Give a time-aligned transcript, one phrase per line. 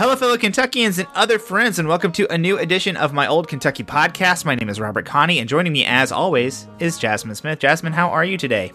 [0.00, 3.48] Hello, fellow Kentuckians and other friends, and welcome to a new edition of my Old
[3.48, 4.46] Kentucky podcast.
[4.46, 7.58] My name is Robert Connie, and joining me, as always, is Jazmin Smith.
[7.58, 8.72] Jazmin, how are you today?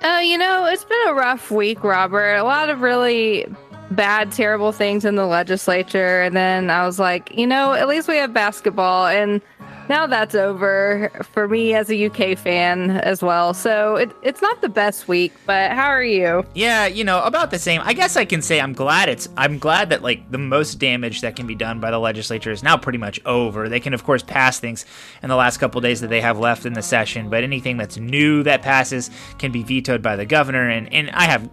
[0.00, 2.36] Uh, you know, it's been a rough week, Robert.
[2.36, 3.46] A lot of really
[3.90, 6.22] bad, terrible things in the legislature.
[6.22, 9.06] And then I was like, you know, at least we have basketball.
[9.06, 9.42] And
[9.90, 13.52] now that's over for me as a UK fan as well.
[13.52, 16.44] So it, it's not the best week, but how are you?
[16.54, 17.82] Yeah, you know, about the same.
[17.84, 21.20] I guess I can say I'm glad it's I'm glad that like the most damage
[21.20, 23.68] that can be done by the legislature is now pretty much over.
[23.68, 24.86] They can of course pass things
[25.22, 27.98] in the last couple days that they have left in the session, but anything that's
[27.98, 31.50] new that passes can be vetoed by the governor and and I have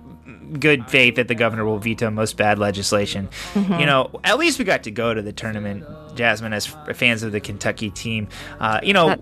[0.59, 3.29] good faith that the governor will veto most bad legislation.
[3.53, 3.79] Mm-hmm.
[3.79, 5.83] You know, at least we got to go to the tournament,
[6.17, 8.27] Jazmin, as fans of the Kentucky team.
[8.59, 9.15] Uh, you know,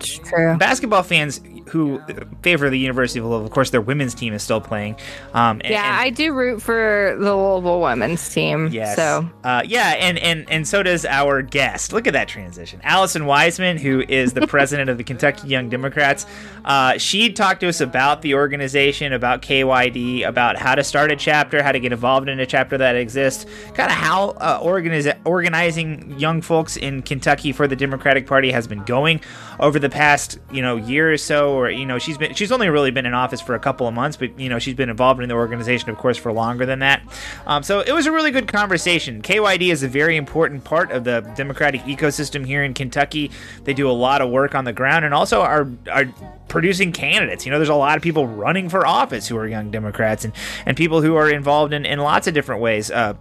[0.58, 2.02] basketball fans who
[2.42, 4.96] favor the University of Louisville, of course, their women's team is still playing.
[5.34, 8.70] Um, and, yeah, and, I do root for the Louisville women's team.
[8.72, 8.96] Yes.
[8.96, 11.92] So, uh, yeah, and, and, and so does our guest.
[11.92, 12.80] Look at that transition.
[12.84, 16.26] Allison Wiseman, who is the president of the Kentucky Young Democrats,
[16.66, 21.16] uh, she talked to us about the organization, about KYD, about how to start a
[21.16, 25.18] chapter, how to get involved in a chapter that exists, kind of how uh, organiz-
[25.26, 29.20] organizing young folks in Kentucky for the Democratic Party has been going
[29.60, 32.70] over the past you know year or so or you know she's been she's only
[32.70, 35.22] really been in office for a couple of months but you know she's been involved
[35.22, 37.02] in the organization of course for longer than that.
[37.48, 39.22] Um, so it was a really good conversation.
[39.22, 43.32] Kyd is a very important part of the democratic ecosystem here in kentucky.
[43.64, 46.06] They do a lot of work on the ground and also are are
[46.48, 47.46] producing candidates.
[47.46, 50.34] You know there's a lot of people running for office who are young democrats and
[50.66, 52.92] and people who are involved in, in lots of different ways.
[52.92, 53.16] Uh,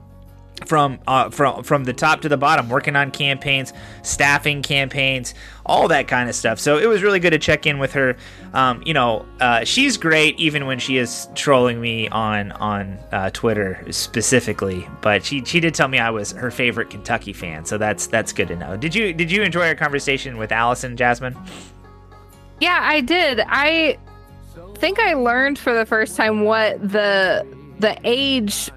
[0.67, 5.35] from uh, from from the top to the bottom, working on campaigns, staffing campaigns,
[5.67, 6.59] all that kind of stuff.
[6.59, 8.17] So it was really good to check in with her.
[8.53, 13.31] Um, you know, uh, she's great even when she is trolling me on on uh,
[13.31, 14.87] Twitter specifically.
[15.01, 18.33] But she she did tell me I was her favorite Kentucky fan, so that's that's
[18.33, 18.77] good to know.
[18.77, 21.37] Did you did you enjoy our conversation with Allison Jazmin?
[22.61, 23.41] Yeah, I did.
[23.41, 23.99] I
[24.77, 27.47] think I learned for the first time what the
[27.81, 28.71] the age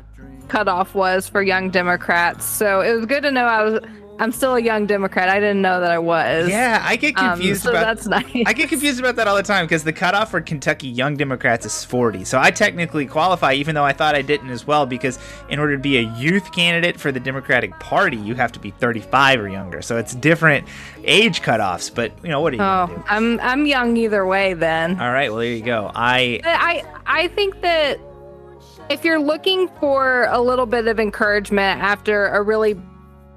[0.48, 2.46] cutoff was for young Democrats.
[2.46, 3.80] So it was good to know I was
[4.20, 5.30] I'm still a young Democrat.
[5.30, 6.50] I didn't know that I was.
[6.50, 8.44] Yeah, I get um, confused um, so about that's nice.
[8.46, 11.66] I get confused about that all the time because the cutoff for Kentucky Young Democrats
[11.66, 12.26] is 40.
[12.26, 15.20] So I technically qualify, even though I thought I didn't as well, because
[15.50, 18.72] in order to be a youth candidate for the Democratic Party, you have to be
[18.72, 19.82] 35 or younger.
[19.82, 20.68] So it's different
[21.04, 21.94] age cutoffs.
[21.94, 22.62] But you know, what are you?
[22.62, 24.54] Oh, I'm I'm young either way.
[24.54, 25.00] Then.
[25.00, 25.30] All right.
[25.30, 25.92] Well, there you go.
[25.94, 28.00] I I I think that
[28.90, 32.80] if you're looking for a little bit of encouragement after a really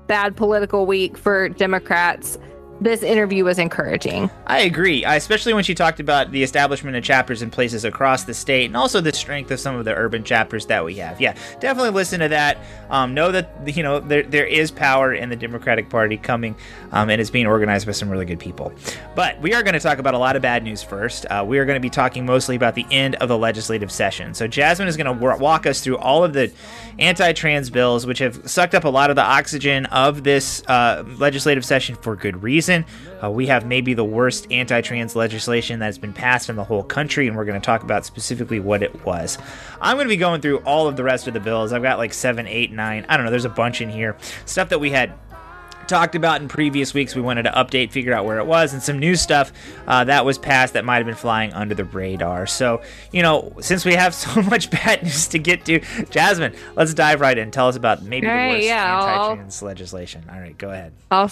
[0.07, 2.39] bad political week for Democrats,
[2.81, 4.31] this interview was encouraging.
[4.47, 8.35] I agree, especially when she talked about the establishment of chapters in places across the
[8.35, 11.21] state and also the strength of some of the urban chapters that we have.
[11.21, 12.59] Yeah, definitely listen to that.
[12.89, 16.57] Um, know that you know there there is power in the Democratic Party coming,
[16.93, 18.73] um, and it's being organized by some really good people.
[19.15, 21.27] But we are going to talk about a lot of bad news first.
[21.27, 24.35] Uh, we are going to be talking mostly about the end of the legislative session.
[24.35, 26.51] So Jazmin is going to w- walk us through all of the
[26.99, 31.65] anti-trans bills, which have sucked up a lot of the oxygen of this uh, legislative
[31.65, 32.70] session for good reason.
[33.23, 37.27] Uh, we have maybe the worst anti-trans legislation that's been passed in the whole country,
[37.29, 39.39] and we're going to talk about specifically what it was.
[39.81, 41.73] I'm going to be going through all of the rest of the bills.
[41.73, 43.05] I've got like seven, eight, nine.
[43.09, 43.31] I don't know.
[43.31, 44.17] There's a bunch in here.
[44.47, 45.13] Stuff that we had
[45.91, 47.15] talked about in previous weeks.
[47.15, 49.53] We wanted to update, figure out where it was, and some new stuff
[49.87, 52.47] uh, that was passed that might have been flying under the radar.
[52.47, 52.81] So,
[53.13, 57.21] you know, since we have so much bad news to get to, Jazmin, let's dive
[57.21, 57.51] right in.
[57.51, 60.25] Tell us about maybe All the right, worst yeah, anti-trans legislation.
[60.33, 60.93] All right, go ahead.
[61.11, 61.29] I'll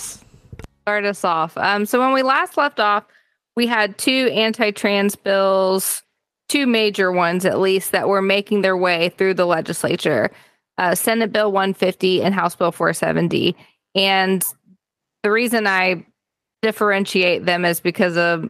[0.88, 1.54] start us off.
[1.58, 3.04] Um, so when we last left off,
[3.56, 6.02] we had two anti-trans bills,
[6.48, 10.30] two major ones at least, that were making their way through the legislature.
[10.78, 13.54] Uh, Senate Bill 150 and House Bill 470.
[13.94, 14.42] And
[15.22, 16.06] the reason I
[16.62, 18.48] differentiate them is because of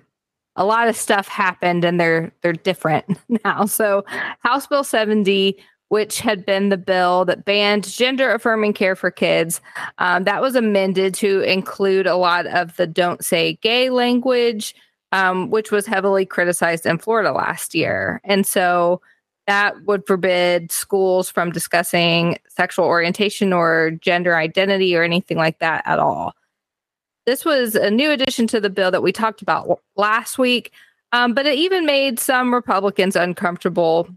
[0.54, 3.64] a lot of stuff happened and they're they're different now.
[3.64, 4.04] So
[4.44, 9.60] House Bill 70 which had been the bill that banned gender affirming care for kids.
[9.98, 14.74] Um, that was amended to include a lot of the don't say gay language,
[15.12, 18.20] um, which was heavily criticized in Florida last year.
[18.24, 19.00] And so
[19.46, 25.82] that would forbid schools from discussing sexual orientation or gender identity or anything like that
[25.86, 26.34] at all.
[27.24, 30.72] This was a new addition to the bill that we talked about last week,
[31.12, 34.08] um, but it even made some Republicans uncomfortable.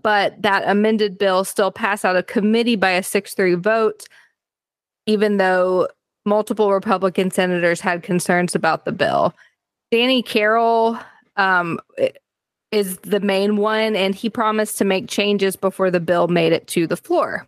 [0.00, 4.06] But that amended bill still passed out of committee by a 6 3 vote,
[5.06, 5.88] even though
[6.24, 9.34] multiple Republican senators had concerns about the bill.
[9.90, 10.98] Danny Carroll
[11.36, 11.78] um,
[12.72, 16.66] is the main one, and he promised to make changes before the bill made it
[16.68, 17.46] to the floor.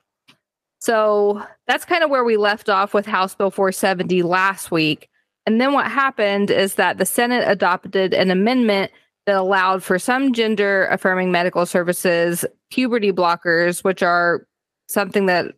[0.79, 5.09] So that's kind of where we left off with House Bill 470 last week.
[5.47, 8.93] And then what happened is that the Senate adopted an amendment
[9.27, 14.47] that allowed for some gender affirming medical services, puberty blockers, which are
[14.89, 15.55] something that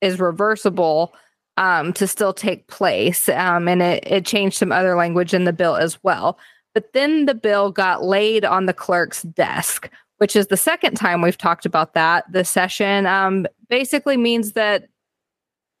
[0.00, 1.14] is reversible
[1.56, 3.28] um, to still take place.
[3.28, 6.38] Um, and it, it changed some other language in the bill as well.
[6.74, 11.22] But then the bill got laid on the clerk's desk, which is the second time
[11.22, 12.30] we've talked about that.
[12.32, 14.88] The session um, basically means that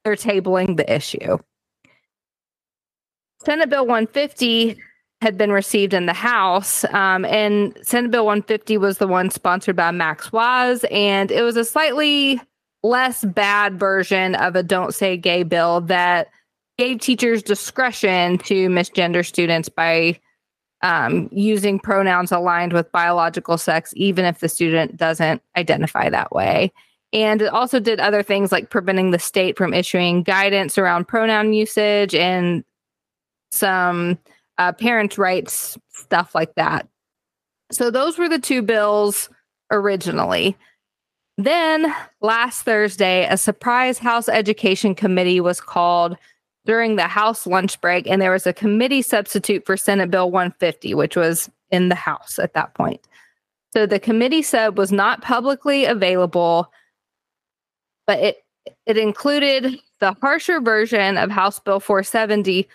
[0.04, 1.38] they're tabling the issue.
[3.44, 4.76] Senate Bill 150
[5.22, 9.76] had been received in the House, um, and Senate Bill 150 was the one sponsored
[9.76, 12.40] by Max Wise, and it was a slightly
[12.82, 16.28] less bad version of a Don't Say Gay bill that
[16.76, 20.18] gave teachers discretion to misgender students by
[20.82, 26.72] um, using pronouns aligned with biological sex, even if the student doesn't identify that way.
[27.12, 31.52] And it also did other things like preventing the state from issuing guidance around pronoun
[31.52, 32.64] usage and
[33.52, 34.18] some
[34.62, 36.88] uh, parents' rights stuff like that.
[37.70, 39.28] So those were the two bills
[39.70, 40.56] originally.
[41.38, 46.16] Then last Thursday, a surprise House Education Committee was called
[46.64, 50.94] during the House lunch break, and there was a committee substitute for Senate Bill 150,
[50.94, 53.00] which was in the House at that point.
[53.72, 56.70] So the committee sub was not publicly available,
[58.06, 58.44] but it
[58.86, 62.68] it included the harsher version of House Bill 470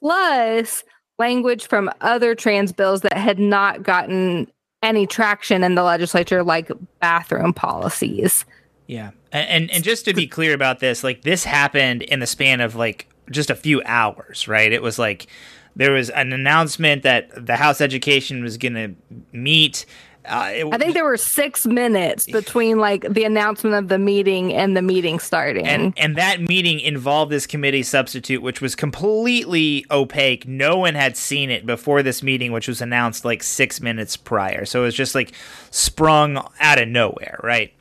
[0.00, 0.84] plus
[1.20, 4.50] language from other trans bills that had not gotten
[4.82, 8.44] any traction in the legislature, like bathroom policies.
[8.86, 12.60] Yeah, and, and just to be clear about this, like this happened in the span
[12.60, 14.72] of like just a few hours, right?
[14.72, 15.28] It was like
[15.76, 18.94] there was an announcement that the House Education was going to
[19.32, 19.86] meet.
[20.30, 24.54] Uh, it, I think there were six minutes between like the announcement of the meeting
[24.54, 25.66] and the meeting starting.
[25.66, 30.46] And and that meeting involved this committee substitute, which was completely opaque.
[30.46, 34.64] No one had seen it before this meeting, which was announced like six minutes prior.
[34.64, 35.32] So it was just like
[35.70, 37.72] sprung out of nowhere, right?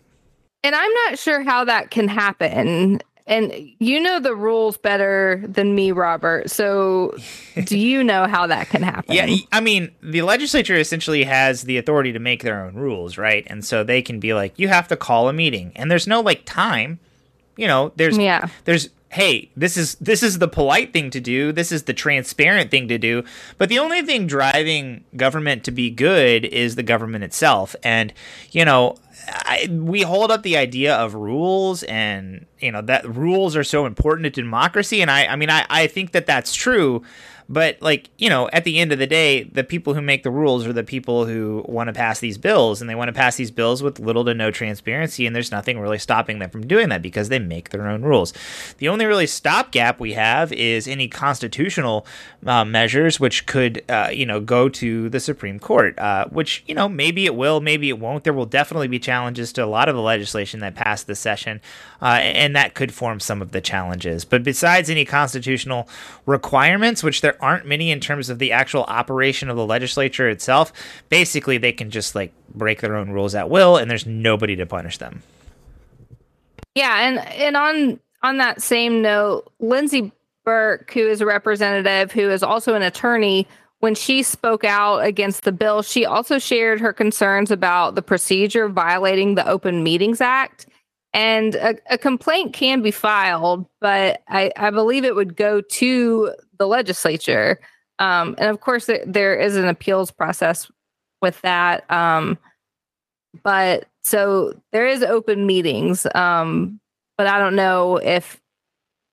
[0.64, 3.00] And I'm not sure how that can happen.
[3.30, 6.50] And you know the rules better than me, Robert.
[6.50, 7.16] So
[7.64, 9.14] do you know how that can happen?
[9.14, 13.46] Yeah, I mean, the legislature essentially has the authority to make their own rules, right?
[13.48, 16.22] And so they can be like, you have to call a meeting, and there's no
[16.22, 17.00] like time.
[17.56, 21.52] You know, there's yeah, there's hey, this is this is the polite thing to do.
[21.52, 23.24] This is the transparent thing to do.
[23.58, 27.76] But the only thing driving government to be good is the government itself.
[27.84, 28.14] And
[28.52, 28.98] you know,
[29.28, 33.86] I, we hold up the idea of rules and you know that rules are so
[33.86, 37.04] important to democracy and i i mean i i think that that's true
[37.50, 40.32] but like, you know, at the end of the day, the people who make the
[40.32, 43.36] rules are the people who want to pass these bills and they want to pass
[43.38, 46.90] these bills with little to no transparency and there's nothing really stopping them from doing
[46.90, 48.34] that because they make their own rules.
[48.78, 52.06] The only really stopgap we have is any constitutional
[52.46, 56.76] uh, measures which could uh, you know, go to the Supreme Court, uh, which, you
[56.76, 58.24] know, maybe it will, maybe it won't.
[58.24, 61.62] There will definitely be challenges to a lot of the legislation that passed this session,
[62.02, 64.26] uh, and that could form some of the challenges.
[64.26, 65.90] But besides any constitutional
[66.26, 70.72] requirements, which there aren't many in terms of the actual operation of the legislature itself.
[71.10, 74.66] Basically, they can just like break their own rules at will, and there's nobody to
[74.66, 75.22] punish them.
[76.76, 80.12] Yeah, and and on on that same note, Lindsey
[80.46, 83.48] Burke, who is a representative who is also an attorney,
[83.80, 88.68] when she spoke out against the bill, she also shared her concerns about the procedure
[88.68, 90.68] violating the Open Meetings Act.
[91.14, 96.36] And a, a complaint can be filed, but I, I believe it would go to
[96.60, 97.60] the legislature.
[97.98, 100.70] Um, and of course, there, there is an appeals process
[101.22, 101.90] with that.
[101.92, 102.38] Um,
[103.44, 106.06] but so there is open meetings.
[106.16, 106.80] Um,
[107.18, 108.40] but I don't know if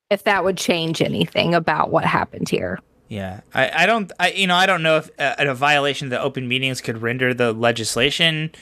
[0.08, 2.78] if that would change anything about what happened here.
[3.08, 6.10] Yeah, I, I don't, I you know, I don't know if uh, a violation of
[6.10, 8.52] the open meetings could render the legislation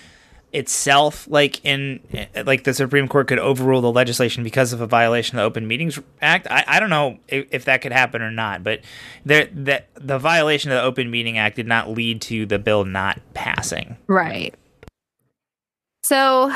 [0.55, 4.87] itself like in eh, like the supreme court could overrule the legislation because of a
[4.87, 6.47] violation of the open meetings act.
[6.49, 8.81] I, I don't know if, if that could happen or not but
[9.25, 12.85] there that the violation of the open meeting act did not lead to the bill
[12.85, 13.97] not passing.
[14.07, 14.55] Right.
[16.05, 16.53] So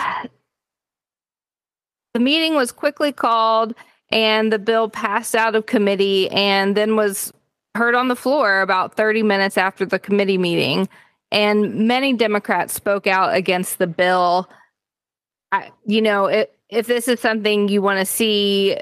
[2.15, 3.75] the meeting was quickly called
[4.11, 7.33] and the bill passed out of committee and then was
[7.75, 10.89] heard on the floor about 30 minutes after the committee meeting
[11.31, 14.49] and many Democrats spoke out against the bill.
[15.53, 18.77] I, you know, it, if this is something you want to see,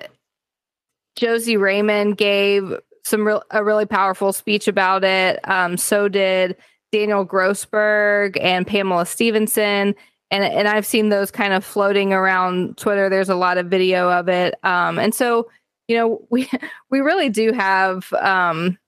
[1.16, 2.74] Josie Raymond gave
[3.04, 5.38] some real, a really powerful speech about it.
[5.48, 6.56] Um, so did
[6.92, 9.94] Daniel Grossberg and Pamela Stevenson.
[10.30, 13.08] and and I've seen those kind of floating around Twitter.
[13.08, 15.48] There's a lot of video of it, um, and so
[15.88, 16.48] you know we
[16.90, 18.78] we really do have um,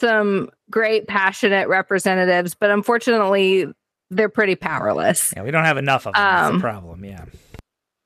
[0.00, 3.66] some great passionate representatives, but unfortunately
[4.10, 5.32] they're pretty powerless.
[5.36, 6.22] Yeah, we don't have enough of them.
[6.22, 7.04] That's the um, problem.
[7.04, 7.24] Yeah.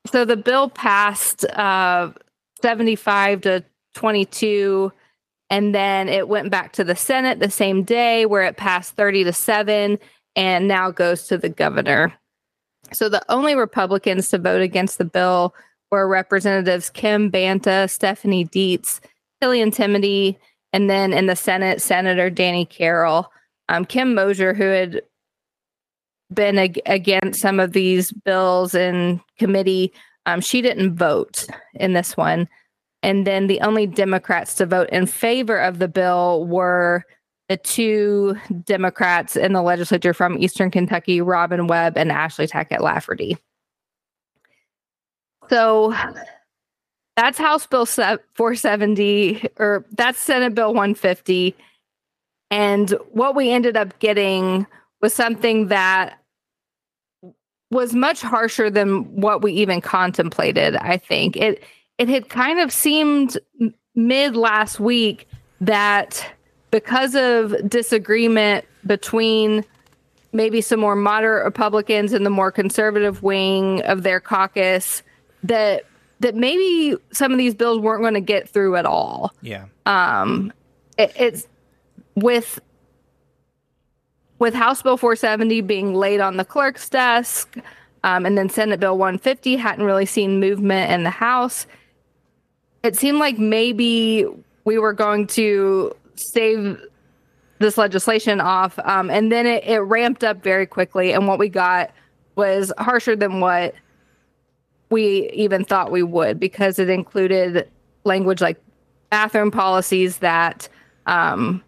[0.07, 2.11] So the bill passed uh,
[2.61, 3.63] 75 to
[3.95, 4.91] 22
[5.49, 9.25] and then it went back to the Senate the same day where it passed 30
[9.25, 9.97] to 7
[10.35, 12.13] and now goes to the governor.
[12.93, 15.55] So the only Republicans to vote against the bill
[15.91, 19.01] were Representatives Kim Banta, Stephanie Dietz,
[19.41, 20.37] Killian Timoney,
[20.75, 23.31] and then in the Senate, Senator Danny Carroll.
[23.69, 25.01] Um, Kim Moser, who had
[26.33, 29.93] been ag- against some of these bills in committee,
[30.25, 32.49] um, she didn't vote in this one.
[33.03, 37.05] And then the only Democrats to vote in favor of the bill were
[37.47, 43.37] the two Democrats in the legislature from Eastern Kentucky, Robin Webb and Ashley Tackett Lafferty.
[45.49, 45.95] So
[47.15, 51.55] that's House Bill 470, or that's Senate Bill 150.
[52.51, 54.67] And what we ended up getting
[55.01, 56.19] was something that
[57.71, 61.35] was much harsher than what we even contemplated, I think.
[61.35, 61.63] It
[61.97, 63.37] it had kind of seemed
[63.95, 65.27] mid last week
[65.61, 66.33] that
[66.71, 69.63] because of disagreement between
[70.33, 75.01] maybe some more moderate Republicans and the more conservative wing of their caucus
[75.43, 75.85] that
[76.25, 79.33] that maybe some of these bills weren't going to get through at all.
[79.41, 79.65] Yeah.
[79.85, 80.51] Um
[80.97, 81.47] it, it's
[82.15, 82.59] with
[84.39, 87.57] with House Bill 470 being laid on the clerk's desk,
[88.03, 91.65] um, and then Senate Bill 150 hadn't really seen movement in the House
[92.85, 94.25] it seemed like maybe
[94.63, 96.79] we were going to save
[97.59, 98.77] this legislation off.
[98.83, 101.11] Um, and then it, it ramped up very quickly.
[101.11, 101.91] And what we got
[102.35, 103.73] was harsher than what
[104.95, 107.69] we even thought we would because it included
[108.05, 108.57] language like
[109.09, 110.69] bathroom policies that
[111.05, 111.61] um,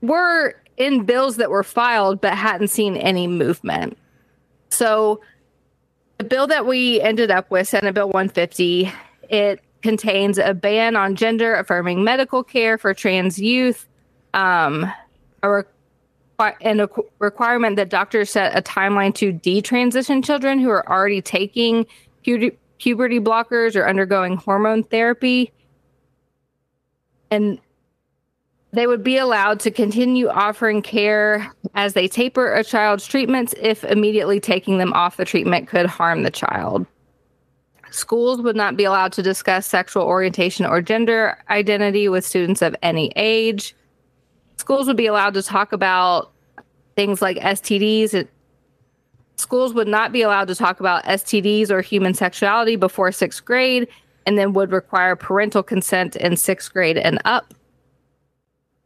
[0.00, 3.98] were in bills that were filed but hadn't seen any movement.
[4.70, 5.20] So
[6.16, 8.90] the bill that we ended up with, Senate Bill 150,
[9.28, 13.86] it contains a ban on gender affirming medical care for trans youth,
[14.32, 14.90] um,
[15.42, 15.64] a
[16.62, 21.86] and a requirement that doctors set a timeline to detransition children who are already taking
[22.24, 25.52] pu- puberty blockers or undergoing hormone therapy.
[27.30, 27.58] And
[28.72, 33.84] they would be allowed to continue offering care as they taper a child's treatments if
[33.84, 36.84] immediately taking them off the treatment could harm the child.
[37.90, 42.74] Schools would not be allowed to discuss sexual orientation or gender identity with students of
[42.82, 43.76] any age.
[44.56, 46.32] Schools would be allowed to talk about
[46.96, 48.26] things like STDs.
[49.36, 53.88] Schools would not be allowed to talk about STDs or human sexuality before sixth grade,
[54.26, 57.54] and then would require parental consent in sixth grade and up.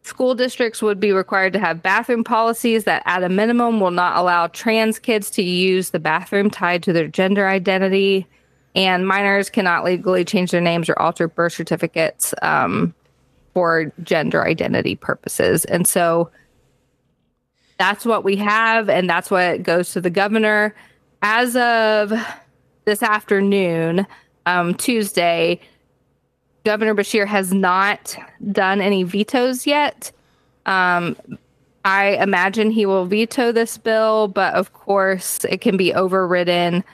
[0.02, 4.16] School districts would be required to have bathroom policies that, at a minimum, will not
[4.16, 8.26] allow trans kids to use the bathroom tied to their gender identity
[8.78, 12.94] and minors cannot legally change their names or alter birth certificates um,
[13.52, 15.64] for gender identity purposes.
[15.64, 16.30] And so
[17.78, 20.74] that's what we have, and that's what goes to the governor.
[21.22, 22.12] As of
[22.84, 24.06] this afternoon,
[24.46, 25.60] um, Tuesday,
[26.64, 28.16] Governor Beshear has not
[28.52, 30.12] done any vetoes yet.
[30.66, 31.16] Um,
[31.84, 36.84] I imagine he will veto this bill, but of course, it can be overridden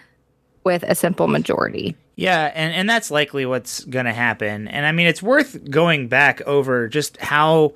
[0.62, 1.96] with a simple majority.
[2.16, 4.68] Yeah, and, and that's likely what's going to happen.
[4.68, 7.72] And I mean, it's worth going back over just how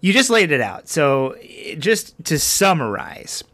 [0.00, 0.88] you just laid it out.
[0.88, 1.36] So,
[1.78, 3.44] just to summarize,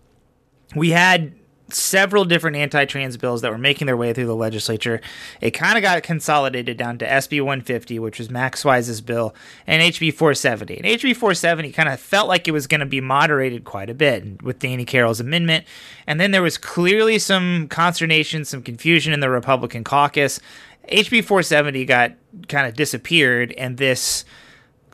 [0.75, 1.33] we had
[1.69, 5.01] several different anti-trans bills that were making their way through the legislature.
[5.41, 9.35] It kind of got consolidated down to SB 150, which was Max Wise's bill,
[9.67, 10.77] and HB 470.
[10.77, 13.95] And HB 470 kind of felt like it was going to be moderated quite a
[13.95, 15.65] bit with Danny Carroll's amendment.
[16.07, 20.41] And then there was clearly some consternation, some confusion in the Republican caucus.
[20.89, 22.13] HB 470 got
[22.49, 24.25] kind of disappeared, and this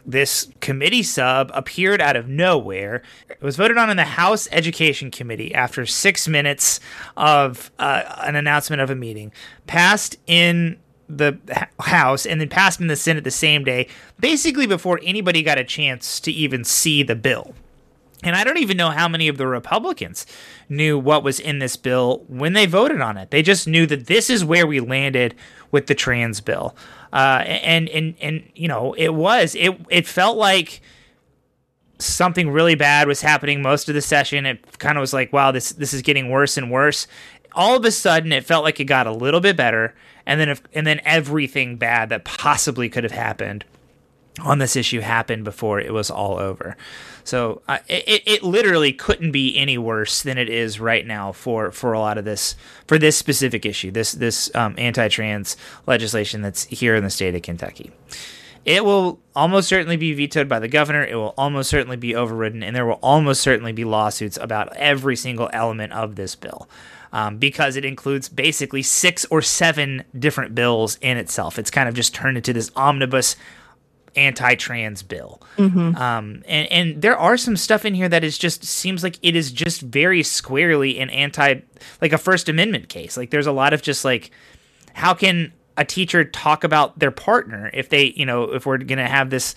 [0.04, 3.02] this committee sub appeared out of nowhere.
[3.28, 6.80] It was voted on in the House Education Committee after six minutes
[7.16, 9.32] of uh, an announcement of a meeting,
[9.66, 10.78] passed in
[11.08, 11.38] the
[11.80, 15.64] House, and then passed in the Senate the same day, basically before anybody got a
[15.64, 17.54] chance to even see the bill.
[18.24, 20.26] And I don't even know how many of the Republicans
[20.68, 23.30] knew what was in this bill when they voted on it.
[23.30, 25.34] They just knew that this is where we landed
[25.72, 26.76] with the trans bill.
[27.12, 30.80] Uh, and and and you know, it was it it felt like
[31.98, 34.46] something really bad was happening most of the session.
[34.46, 37.06] It kind of was like, wow, this this is getting worse and worse.
[37.54, 40.48] All of a sudden, it felt like it got a little bit better, and then
[40.48, 43.64] if, and then everything bad that possibly could have happened
[44.40, 46.76] on this issue happened before it was all over.
[47.24, 51.70] So uh, it, it literally couldn't be any worse than it is right now for,
[51.70, 56.64] for a lot of this for this specific issue this this um, anti-trans legislation that's
[56.64, 57.92] here in the state of Kentucky.
[58.64, 61.04] It will almost certainly be vetoed by the governor.
[61.04, 65.16] It will almost certainly be overridden, and there will almost certainly be lawsuits about every
[65.16, 66.68] single element of this bill.
[67.12, 71.58] Um, because it includes basically six or seven different bills in itself.
[71.58, 73.36] It's kind of just turned into this omnibus
[74.16, 75.40] anti-trans bill.
[75.56, 75.96] Mm-hmm.
[75.96, 79.36] Um, and, and there are some stuff in here that is just seems like it
[79.36, 81.60] is just very squarely an anti,
[82.00, 83.16] like a First Amendment case.
[83.16, 84.30] Like there's a lot of just like,
[84.94, 89.08] how can a teacher talk about their partner if they, you know, if we're gonna
[89.08, 89.54] have this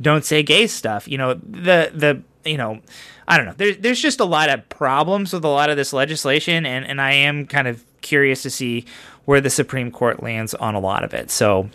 [0.00, 2.80] don't say gay stuff, you know, the the you know,
[3.26, 3.54] I don't know.
[3.56, 7.00] There's there's just a lot of problems with a lot of this legislation, and and
[7.00, 8.84] I am kind of curious to see
[9.24, 11.30] where the Supreme Court lands on a lot of it.
[11.30, 11.68] So,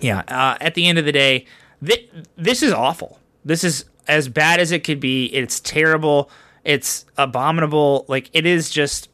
[0.00, 1.46] yeah, uh, at the end of the day,
[1.84, 3.18] th- this is awful.
[3.44, 5.26] This is as bad as it could be.
[5.26, 6.30] It's terrible.
[6.64, 8.04] It's abominable.
[8.08, 9.08] Like it is just.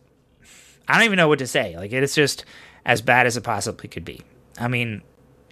[0.88, 1.76] I don't even know what to say.
[1.76, 2.44] Like it's just
[2.84, 4.22] as bad as it possibly could be.
[4.58, 5.02] I mean,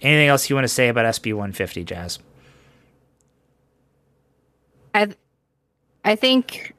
[0.01, 2.19] anything else you want to say about SB 150, Jazz?
[4.95, 5.09] I,
[6.05, 6.73] I think,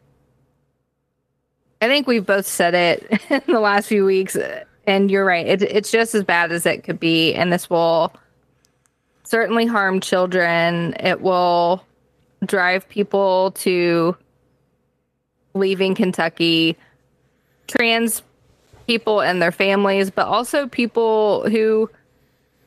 [1.82, 4.36] I think we've both said it in the last few weeks,
[4.86, 5.46] and you're right.
[5.46, 8.12] It, it's just as bad as it could be, and this will
[9.26, 10.94] certainly harm children.
[11.00, 11.84] It will
[12.44, 14.16] drive people to
[15.54, 16.76] leaving Kentucky.
[17.66, 18.22] Trans
[18.86, 21.90] people and their families, but also people who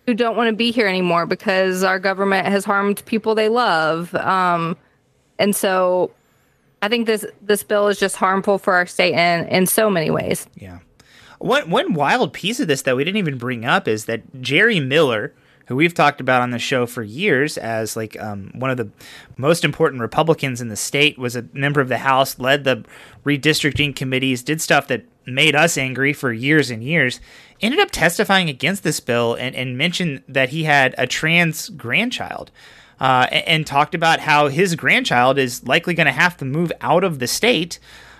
[0.05, 4.13] who don't want to be here anymore because our government has harmed people they love.
[4.15, 4.75] Um,
[5.37, 6.11] and so
[6.81, 10.09] I think this this bill is just harmful for our state in in so many
[10.09, 10.47] ways.
[10.55, 10.79] Yeah.
[11.39, 14.79] One one wild piece of this that we didn't even bring up is that Jerry
[14.79, 15.33] Miller,
[15.69, 18.89] who we've talked about on the show for years as like um, one of the
[19.37, 22.83] most important Republicans in the state, was a member of the House, led the
[23.24, 27.20] redistricting committees, did stuff that made us angry for years and years,
[27.61, 32.50] ended up testifying against this bill and, and mentioned that he had a trans grandchild.
[33.00, 36.70] Uh, and, and, talked about how his grandchild is likely going to have to move
[36.81, 37.79] out of the state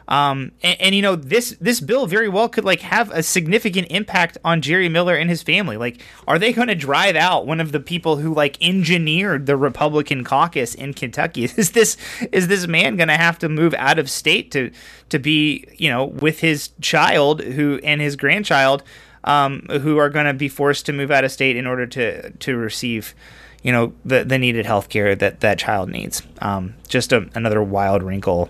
[0.10, 3.88] um, and, and, you know this this bill very well could like have a significant
[3.92, 5.78] impact on Jerry Miller and his family.
[5.78, 9.56] Like, are they going to drive out one of the people who like engineered the
[9.56, 11.44] Republican caucus in Kentucky?
[11.60, 11.96] Is this
[12.32, 14.72] is this man going to have to move out of state to
[15.10, 18.82] to be you know with his child who and his grandchild
[19.26, 22.32] um, who are going to be forced to move out of state in order to
[22.32, 23.14] to receive
[23.62, 26.24] you know the the needed health care that that child needs.
[26.42, 28.50] Um, just a, another wild wrinkle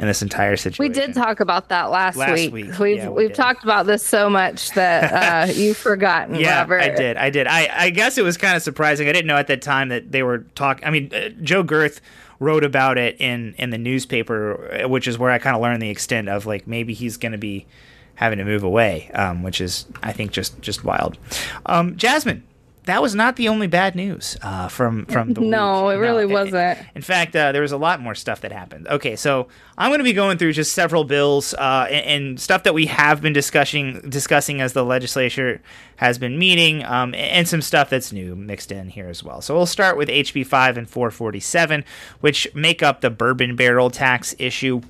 [0.00, 0.82] in this entire situation.
[0.82, 2.52] We did talk about that last, last week.
[2.52, 2.78] week.
[2.78, 6.36] We've yeah, we have talked about this so much that uh, you've forgotten.
[6.36, 6.80] yeah, Robert.
[6.80, 7.16] I did.
[7.18, 7.46] I did.
[7.46, 9.08] I I guess it was kind of surprising.
[9.08, 10.86] I didn't know at that time that they were talking.
[10.86, 12.00] I mean, uh, Joe Gerth
[12.38, 15.90] wrote about it in in the newspaper, which is where I kind of learned the
[15.90, 17.66] extent of like maybe he's going to be
[18.14, 21.18] having to move away, um, which is I think just just wild.
[21.66, 22.40] Um, Jazmin,
[22.90, 25.94] that was not the only bad news uh, from from the no, week.
[25.94, 26.78] it really no, wasn't.
[26.94, 28.88] In fact, uh, there was a lot more stuff that happened.
[28.88, 29.48] Okay, so
[29.78, 32.86] I'm going to be going through just several bills uh, and, and, stuff that we
[32.86, 35.62] have been discussing discussing as the legislature
[35.96, 39.40] has been meeting, um, and some stuff that's new mixed in here as well.
[39.40, 41.84] So we'll start with HB 5 and 447,
[42.20, 44.80] which make up the bourbon barrel tax issue.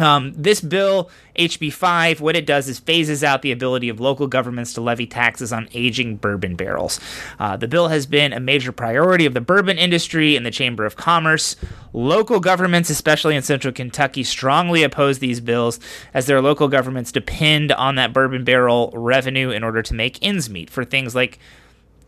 [0.00, 4.72] Um, this bill, HB5, what it does is phases out the ability of local governments
[4.74, 6.98] to levy taxes on aging bourbon barrels.
[7.38, 10.86] Uh, the bill has been a major priority of the bourbon industry and the Chamber
[10.86, 11.56] of Commerce.
[11.92, 15.78] Local governments, especially in central Kentucky, strongly oppose these bills
[16.14, 20.48] as their local governments depend on that bourbon barrel revenue in order to make ends
[20.48, 21.38] meet for things like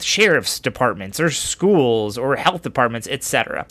[0.01, 3.67] sheriff's departments or schools or health departments, etc.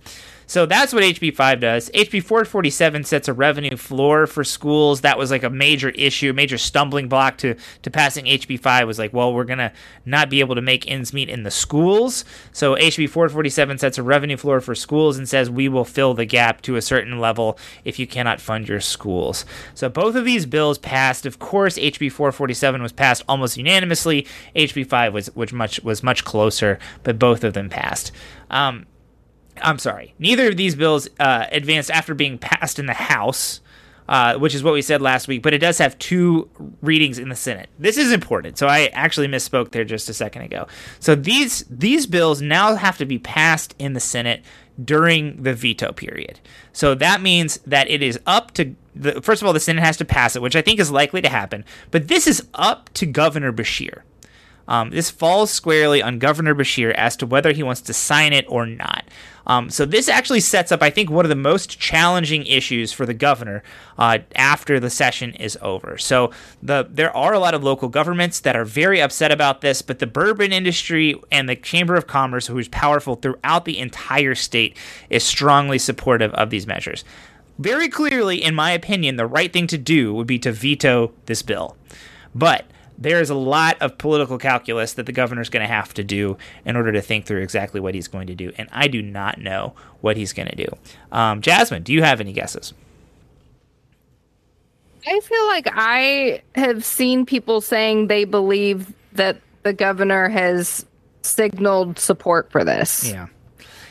[0.47, 1.89] So that's what HB5 does.
[1.91, 5.01] HB 447 sets a revenue floor for schools.
[5.01, 9.13] That was like a major issue, major stumbling block to, to passing HB5 was like,
[9.13, 9.71] well, we're going to
[10.05, 12.25] not be able to make ends meet in the schools.
[12.51, 16.25] So HB 447 sets a revenue floor for schools and says we will fill the
[16.25, 19.45] gap to a certain level if you cannot fund your schools.
[19.73, 21.25] So both of these bills passed.
[21.25, 24.27] Of course, HB 447 was passed almost unanimously.
[24.55, 28.11] HB 5 was which much was much closer, but both of them passed.
[28.49, 28.85] Um,
[29.61, 30.13] I'm sorry.
[30.19, 33.61] Neither of these bills uh, advanced after being passed in the House,
[34.07, 36.49] uh, which is what we said last week, but it does have two
[36.81, 37.69] readings in the Senate.
[37.79, 38.57] This is important.
[38.57, 40.67] So I actually misspoke there just a second ago.
[40.99, 44.43] So these these bills now have to be passed in the Senate
[44.83, 46.39] during the veto period.
[46.71, 49.97] So that means that it is up to the first of all the Senate has
[49.97, 51.63] to pass it, which I think is likely to happen.
[51.91, 54.01] But this is up to Governor Beshear.
[54.67, 58.45] Um, this falls squarely on Governor Beshear as to whether he wants to sign it
[58.47, 59.05] or not.
[59.45, 63.05] Um, so this actually sets up, I think, one of the most challenging issues for
[63.05, 63.61] the governor
[63.97, 65.97] uh, after the session is over.
[65.97, 69.81] So the there are a lot of local governments that are very upset about this,
[69.81, 74.35] but the bourbon industry and the Chamber of Commerce, who is powerful throughout the entire
[74.35, 74.77] state,
[75.09, 77.03] is strongly supportive of these measures.
[77.59, 81.41] Very clearly, in my opinion, the right thing to do would be to veto this
[81.43, 81.77] bill.
[82.33, 82.65] But
[82.97, 86.37] there is a lot of political calculus that the governor's going to have to do
[86.65, 88.51] in order to think through exactly what he's going to do.
[88.57, 90.67] And I do not know what he's going to do.
[91.11, 92.73] Um, Jazmin, do you have any guesses?
[95.05, 100.85] I feel like I have seen people saying they believe that the governor has
[101.23, 103.09] signaled support for this.
[103.09, 103.27] Yeah.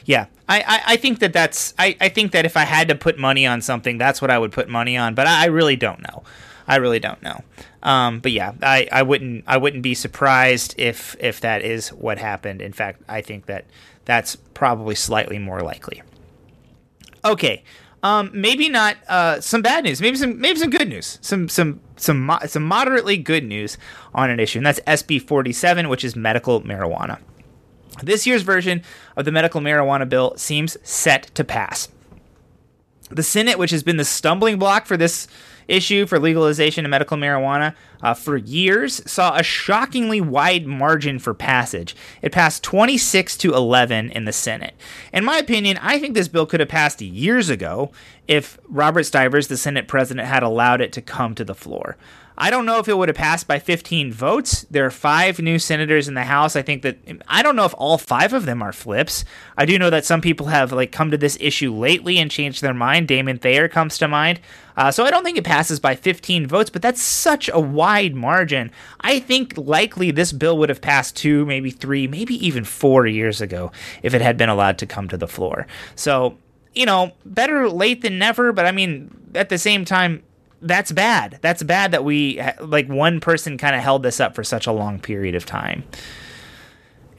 [0.05, 2.97] Yeah, I, I, I, think that that's I, I think that if I had to
[2.97, 5.15] put money on something, that's what I would put money on.
[5.15, 6.25] But I, I really don't know.
[6.73, 7.45] I really don't know.
[7.83, 12.17] Um, but yeah, I, I wouldn't I wouldn't be surprised if if that is what
[12.17, 12.63] happened.
[12.63, 13.67] In fact, I think that
[14.07, 16.03] that's probably slightly more likely.
[17.27, 17.63] Okay,
[18.03, 20.01] um, maybe not uh, some bad news.
[20.01, 21.19] Maybe some maybe some good news.
[21.21, 23.77] Some some some mo- some moderately good news
[24.15, 27.21] on an issue, and that's SB 47, which is medical marijuana.
[28.03, 28.83] This year's version
[29.15, 31.89] of the medical marijuana bill seems set to pass.
[33.11, 35.29] The Senate, which has been the stumbling block for this
[35.68, 41.35] issue for legalization of medical marijuana uh, for years saw a shockingly wide margin for
[41.35, 41.94] passage.
[42.20, 44.75] It passed 26 to 11 in the Senate.
[45.12, 47.90] In my opinion, I think this bill could have passed years ago
[48.29, 51.96] if Robert Stivers, the Senate president, had allowed it to come to the floor.
[52.37, 54.64] I don't know if it would have passed by 15 votes.
[54.70, 56.57] There are five new senators in the House.
[56.57, 56.98] I think that
[57.29, 59.25] I don't know if all five of them are flips.
[59.57, 62.62] I do know that some people have like come to this issue lately and changed
[62.62, 63.09] their mind.
[63.09, 64.40] Damon Thayer comes to mind.
[64.77, 68.15] Uh, so I don't think it passes by 15 votes, but that's such a wide
[68.15, 68.71] margin.
[69.01, 73.41] I think likely this bill would have passed two, maybe three, maybe even four years
[73.41, 75.67] ago if it had been allowed to come to the floor.
[75.95, 76.37] So
[76.75, 78.53] you know, better late than never.
[78.53, 80.23] But I mean, at the same time,
[80.61, 81.39] that's bad.
[81.43, 84.73] That's bad that we like one person kind of held this up for such a
[84.73, 85.85] long period of time.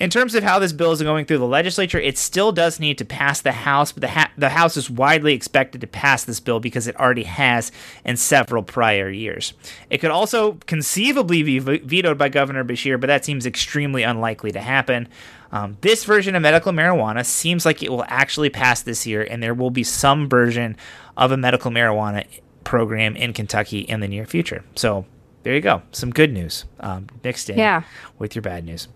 [0.04, 2.98] In terms of how this bill is going through the legislature, it still does need
[2.98, 6.42] to pass the House, but the, ha- the House is widely expected to pass this
[6.42, 7.72] bill because it already has
[8.04, 9.54] in several prior years.
[9.90, 14.52] It could also conceivably be v- vetoed by Governor Beshear, but that seems extremely unlikely
[14.52, 15.08] to happen.
[15.54, 19.42] Um, this version of medical marijuana seems like it will actually pass this year, and
[19.42, 20.76] there will be some version
[21.16, 22.28] of a medical marijuana
[22.66, 24.66] program in Kentucky in the near future.
[24.76, 25.06] So
[25.44, 25.82] there you go.
[25.94, 27.84] Some good news um, mixed in yeah.
[28.20, 28.90] with your bad news.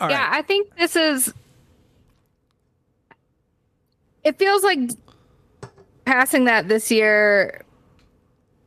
[0.00, 0.38] All yeah, right.
[0.38, 1.32] I think this is.
[4.24, 4.78] It feels like
[6.04, 7.62] passing that this year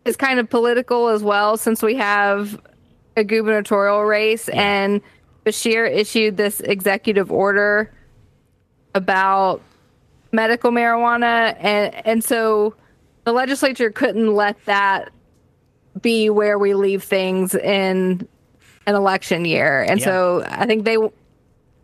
[0.05, 2.59] is kind of political as well, since we have
[3.17, 4.61] a gubernatorial race yeah.
[4.61, 5.01] and
[5.45, 7.91] Beshear issued this executive order
[8.95, 9.61] about
[10.31, 12.75] medical marijuana, and and so
[13.23, 15.09] the legislature couldn't let that
[16.01, 18.27] be where we leave things in
[18.89, 19.83] an election year.
[19.83, 20.05] And yeah.
[20.05, 20.97] so I think they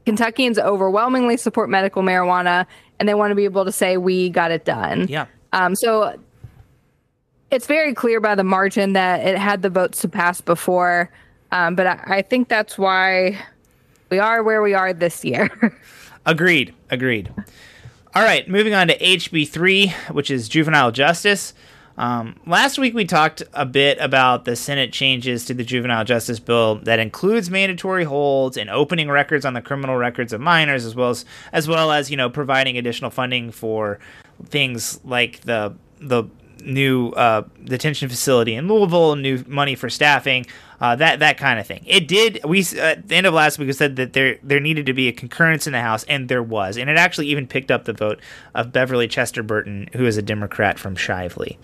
[0.05, 2.65] Kentuckians overwhelmingly support medical marijuana
[2.99, 5.07] and they want to be able to say we got it done.
[5.07, 5.25] Yeah.
[5.53, 6.19] Um, so
[7.51, 11.09] it's very clear by the margin that it had the votes to pass before.
[11.51, 13.39] Um, but I, I think that's why
[14.09, 15.49] we are where we are this year.
[16.25, 16.73] agreed.
[16.89, 17.33] Agreed.
[18.13, 21.53] All right, moving on to HB3, which is juvenile justice.
[21.97, 26.39] Um, last week we talked a bit about the Senate changes to the juvenile justice
[26.39, 30.93] bill that includes mandatory holds and opening records on the criminal records of minors, as
[30.93, 33.99] well as as well as you know providing additional funding for
[34.45, 36.25] things like the the
[36.65, 40.45] new uh, detention facility in Louisville, new money for staffing,
[40.81, 41.83] uh, that that kind of thing.
[41.85, 42.41] It did.
[42.43, 45.07] We at the end of last week we said that there there needed to be
[45.07, 47.93] a concurrence in the House, and there was, and it actually even picked up the
[47.93, 48.19] vote
[48.53, 51.57] of Beverly Chester Burton, who is a Democrat from Shively.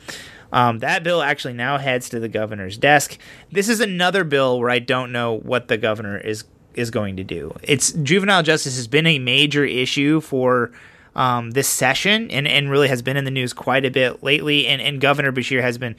[0.54, 3.18] Um, that bill actually now heads to the governor's desk.
[3.52, 7.24] This is another bill where I don't know what the governor is is going to
[7.24, 7.54] do.
[7.64, 10.72] It's juvenile justice has been a major issue for
[11.16, 14.68] um, this session and, and really has been in the news quite a bit lately.
[14.68, 15.96] And, and Governor Beshear has been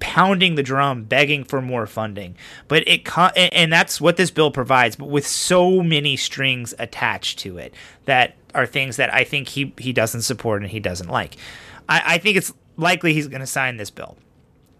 [0.00, 2.36] pounding the drum, begging for more funding.
[2.66, 3.08] But it
[3.52, 7.74] and that's what this bill provides, but with so many strings attached to it
[8.06, 11.36] that are things that I think he, he doesn't support and he doesn't like.
[11.88, 14.16] I, I think it's likely he's going to sign this bill.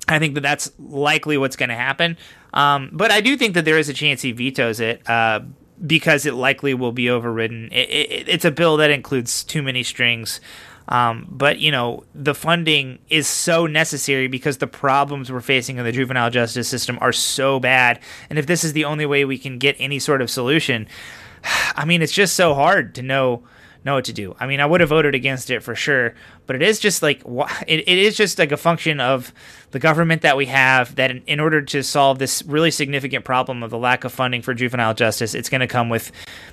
[0.09, 2.17] I think that that's likely what's going to happen.
[2.55, 5.09] Um, but I do think that there is a chance he vetoes it.
[5.09, 5.41] Uh,
[5.87, 7.69] because it likely will be overridden.
[7.73, 10.41] It, it, it's a bill that includes too many strings.
[10.89, 15.85] Um, but you know the funding is so necessary because the problems we're facing in
[15.85, 19.37] the juvenile justice system are so bad, and if this is the only way we
[19.37, 20.89] can get any sort of solution,
[21.75, 23.43] I mean it's just so hard to know
[23.85, 24.35] know what to do.
[24.39, 26.15] I mean, I would have voted against it for sure,
[26.47, 27.23] but it is just like
[27.67, 29.33] it, it is just like a function of
[29.71, 33.63] the government that we have that in, in order to solve this really significant problem
[33.63, 36.11] of the lack of funding for juvenile justice, it's going to come with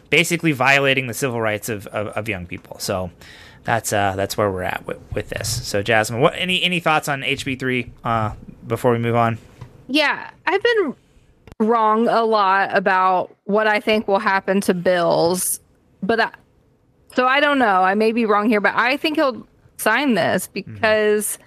[0.10, 2.78] basically violating the civil rights of, of, of young people.
[2.80, 3.12] So
[3.64, 5.66] that's uh, that's where we're at with, with this.
[5.68, 8.34] So Jazmin, what any any thoughts on HB three uh,
[8.68, 9.38] before we move on?
[9.88, 10.96] Yeah, I've been
[11.60, 15.60] wrong a lot about what I think will happen to bills,
[16.04, 16.32] but I,
[17.16, 17.82] so I don't know.
[17.82, 19.48] I may be wrong here, but I think he'll
[19.78, 20.74] sign this mm-hmm.
[20.74, 21.38] because.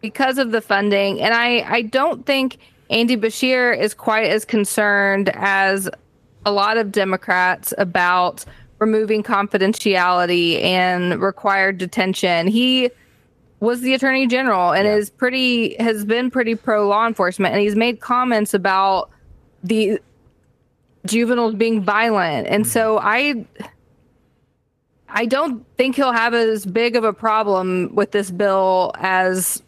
[0.00, 2.58] Because of the funding, and I I don't think
[2.90, 5.90] Andy Beshear is quite as concerned as
[6.46, 8.44] a lot of Democrats about
[8.78, 12.46] removing confidentiality and required detention.
[12.46, 12.90] He
[13.60, 14.94] was the attorney general and yeah.
[14.94, 19.10] is pretty has been pretty pro law enforcement and he's made comments about
[19.64, 20.00] the
[21.06, 22.46] juveniles being violent.
[22.46, 22.70] And mm-hmm.
[22.70, 23.44] so I
[25.08, 29.62] I don't think he'll have as big of a problem with this bill as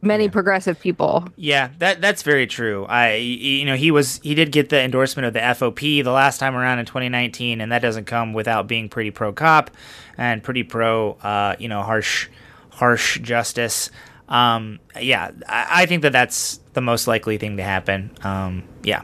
[0.00, 0.30] many yeah.
[0.30, 1.28] progressive people.
[1.36, 2.84] Yeah, that that's very true.
[2.86, 6.38] I you know he was he did get the endorsement of the FOP the last
[6.38, 9.70] time around in 2019, and that doesn't come without being pretty pro cop
[10.16, 12.28] and pretty pro uh, you know harsh
[12.70, 13.90] harsh justice.
[14.28, 18.10] Um, yeah, I, I, think that that's the most likely thing to happen.
[18.22, 19.02] Um, yeah.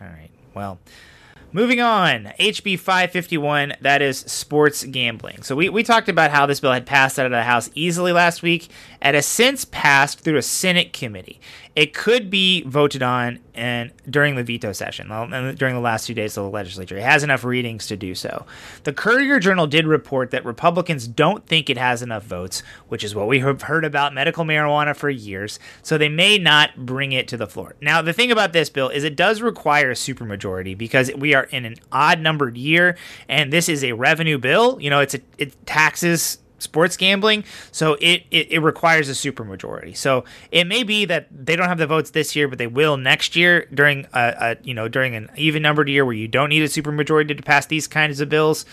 [0.00, 0.30] All right.
[0.54, 0.78] Well.
[1.52, 5.42] Moving on, HB 551, that is sports gambling.
[5.42, 8.12] So we, we talked about how this bill had passed out of the House easily
[8.12, 8.68] last week.
[9.06, 11.40] It has since passed through a Senate committee
[11.76, 15.08] it could be voted on and during the veto session
[15.56, 16.96] during the last two days of the legislature.
[16.96, 18.46] It has enough readings to do so.
[18.84, 23.14] The Courier Journal did report that Republicans don't think it has enough votes, which is
[23.14, 25.58] what we have heard about medical marijuana for years.
[25.82, 27.76] So they may not bring it to the floor.
[27.82, 31.44] Now, the thing about this bill is it does require a supermajority because we are
[31.44, 32.96] in an odd numbered year,
[33.28, 34.78] and this is a revenue bill.
[34.80, 37.44] You know, it's a, it taxes sports gambling.
[37.72, 39.96] So it, it, it requires a supermajority.
[39.96, 42.96] So it may be that they don't have the votes this year, but they will
[42.96, 46.48] next year during a, a you know during an even numbered year where you don't
[46.48, 48.64] need a supermajority to pass these kinds of bills.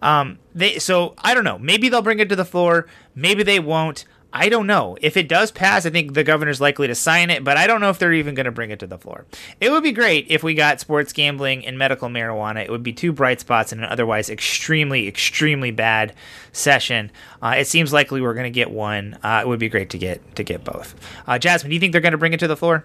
[0.00, 1.58] Um, they so I don't know.
[1.58, 2.86] Maybe they'll bring it to the floor.
[3.14, 4.04] Maybe they won't.
[4.30, 4.98] I don't know.
[5.00, 7.80] If it does pass, I think the governor's likely to sign it, but I don't
[7.80, 9.24] know if they're even going to bring it to the floor.
[9.58, 12.62] It would be great if we got sports gambling and medical marijuana.
[12.62, 16.14] It would be two bright spots in an otherwise extremely, extremely bad
[16.52, 17.10] session.
[17.40, 19.18] Uh, it seems likely we're going to get one.
[19.22, 20.94] Uh, it would be great to get to get both.
[21.26, 22.84] Uh, Jazmin, do you think they're going to bring it to the floor?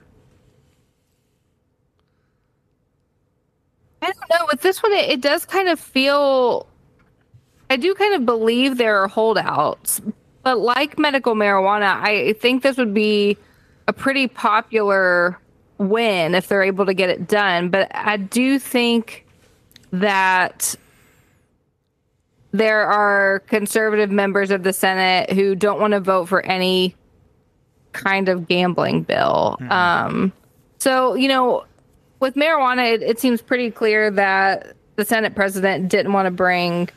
[4.01, 4.47] I don't know.
[4.49, 6.67] With this one, it, it does kind of feel.
[7.69, 10.01] I do kind of believe there are holdouts,
[10.43, 13.37] but like medical marijuana, I think this would be
[13.87, 15.39] a pretty popular
[15.77, 17.69] win if they're able to get it done.
[17.69, 19.25] But I do think
[19.91, 20.75] that
[22.51, 26.95] there are conservative members of the Senate who don't want to vote for any
[27.93, 29.57] kind of gambling bill.
[29.59, 29.71] Mm-hmm.
[29.71, 30.33] Um,
[30.77, 31.65] so, you know,
[32.19, 36.89] with marijuana, it, it seems pretty clear that the Senate president didn't want to bring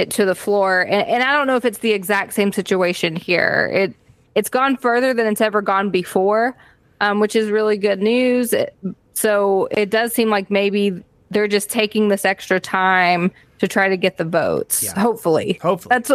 [0.00, 0.82] it to the floor.
[0.82, 3.70] And, and I don't know if it's the exact same situation here.
[3.72, 3.94] It
[4.34, 6.56] it's gone further than it's ever gone before,
[7.00, 8.52] um, which is really good news.
[8.52, 8.76] It,
[9.12, 13.96] so it does seem like maybe they're just taking this extra time to try to
[13.96, 14.82] get the votes.
[14.82, 14.98] Yeah.
[14.98, 16.10] Hopefully, hopefully that's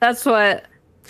[0.00, 0.64] that's what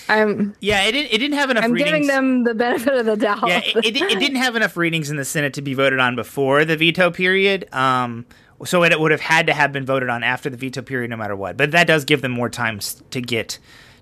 [0.09, 0.55] I'm.
[0.61, 1.13] Yeah, it didn't.
[1.13, 1.65] It didn't have enough.
[1.65, 1.91] I'm readings.
[1.91, 3.49] giving them the benefit of the doubt.
[3.49, 6.15] Yeah, it, it, it, didn't have enough readings in the Senate to be voted on
[6.15, 7.73] before the veto period.
[7.75, 8.27] Um,
[8.65, 11.17] so it would have had to have been voted on after the veto period, no
[11.17, 11.57] matter what.
[11.57, 13.59] But that does give them more time to get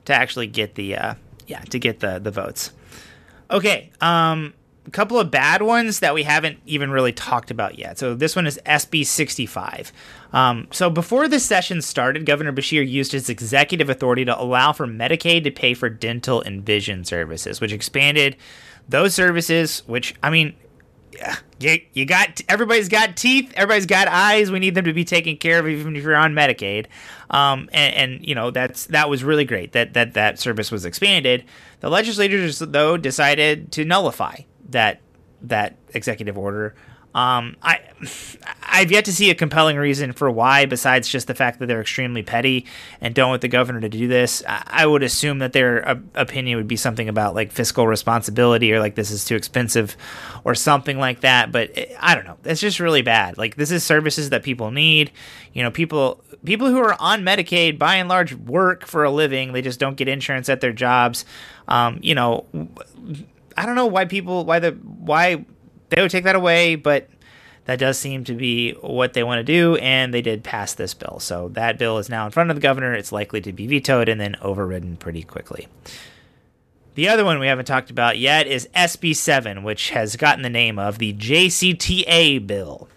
[0.07, 1.15] to actually get the uh,
[1.47, 2.73] yeah to get the the votes.
[3.51, 4.55] Okay, um,
[4.87, 7.99] a couple of bad ones that we haven't even really talked about yet.
[7.99, 9.93] So this one is SB 65.
[10.33, 14.87] Um, so before this session started, Governor Beshear used his executive authority to allow for
[14.87, 18.37] Medicaid to pay for dental and vision services, which expanded
[18.89, 19.83] those services.
[19.87, 20.55] Which I mean,
[21.59, 24.51] you, you got everybody's got teeth, everybody's got eyes.
[24.51, 26.87] We need them to be taken care of, even if you're on Medicaid.
[27.31, 30.85] Um, and, and, you know that's that was really great that that that service was
[30.85, 31.45] expanded.
[31.81, 35.01] The legislators though decided to nullify that
[35.43, 36.75] that executive order.
[37.17, 37.81] Um, I
[38.63, 41.81] I've yet to see a compelling reason for why, besides just the fact that they're
[41.81, 42.67] extremely petty
[43.01, 44.43] and don't want the governor to do this.
[44.47, 48.81] I, would assume that their uh, opinion would be something about like fiscal responsibility or
[48.81, 49.97] like this is too expensive
[50.45, 51.51] or something like that.
[51.51, 52.37] But it, I don't know.
[52.45, 53.39] It's just really bad.
[53.39, 55.11] Like this is services that people need.
[55.55, 59.55] You know, people people who are on Medicaid by and large work for a living.
[59.55, 61.25] They just don't get insurance at their jobs.
[61.67, 62.45] Um, you know,
[63.57, 65.47] I don't know why people why the why
[65.89, 67.09] they would take that away, but
[67.67, 70.95] that does seem to be what they want to do, and they did pass this
[70.95, 71.19] bill.
[71.21, 72.95] So that bill is now in front of the governor.
[72.95, 75.67] It's likely to be vetoed and then overridden pretty quickly.
[76.95, 80.49] The other one we haven't talked about yet is SB 7, which has gotten the
[80.49, 82.89] name of the JCTA bill.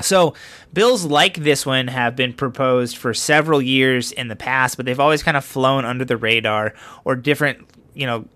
[0.00, 0.34] So,
[0.72, 5.00] bills like this one have been proposed for several years in the past, but they've
[5.00, 8.26] always kind of flown under the radar, or different, you know,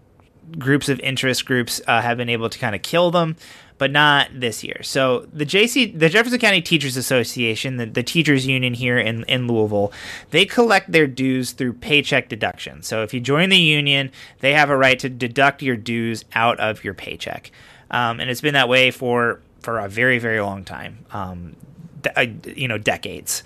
[0.58, 3.36] groups of interest groups uh, have been able to kind of kill them
[3.78, 4.82] but not this year.
[4.82, 9.46] So the JC, the Jefferson County Teachers Association, the, the teachers union here in, in
[9.46, 9.92] Louisville,
[10.30, 12.82] they collect their dues through paycheck deduction.
[12.82, 14.10] So if you join the union,
[14.40, 17.52] they have a right to deduct your dues out of your paycheck.
[17.90, 21.56] Um, and it's been that way for, for a very, very long time, um,
[22.02, 23.44] de- uh, you know, decades.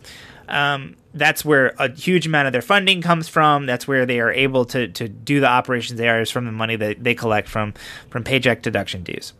[0.49, 3.67] Um, that's where a huge amount of their funding comes from.
[3.67, 6.53] That's where they are able to, to do the operations they are is from the
[6.53, 7.75] money that they collect from
[8.11, 9.33] from paycheck deduction dues.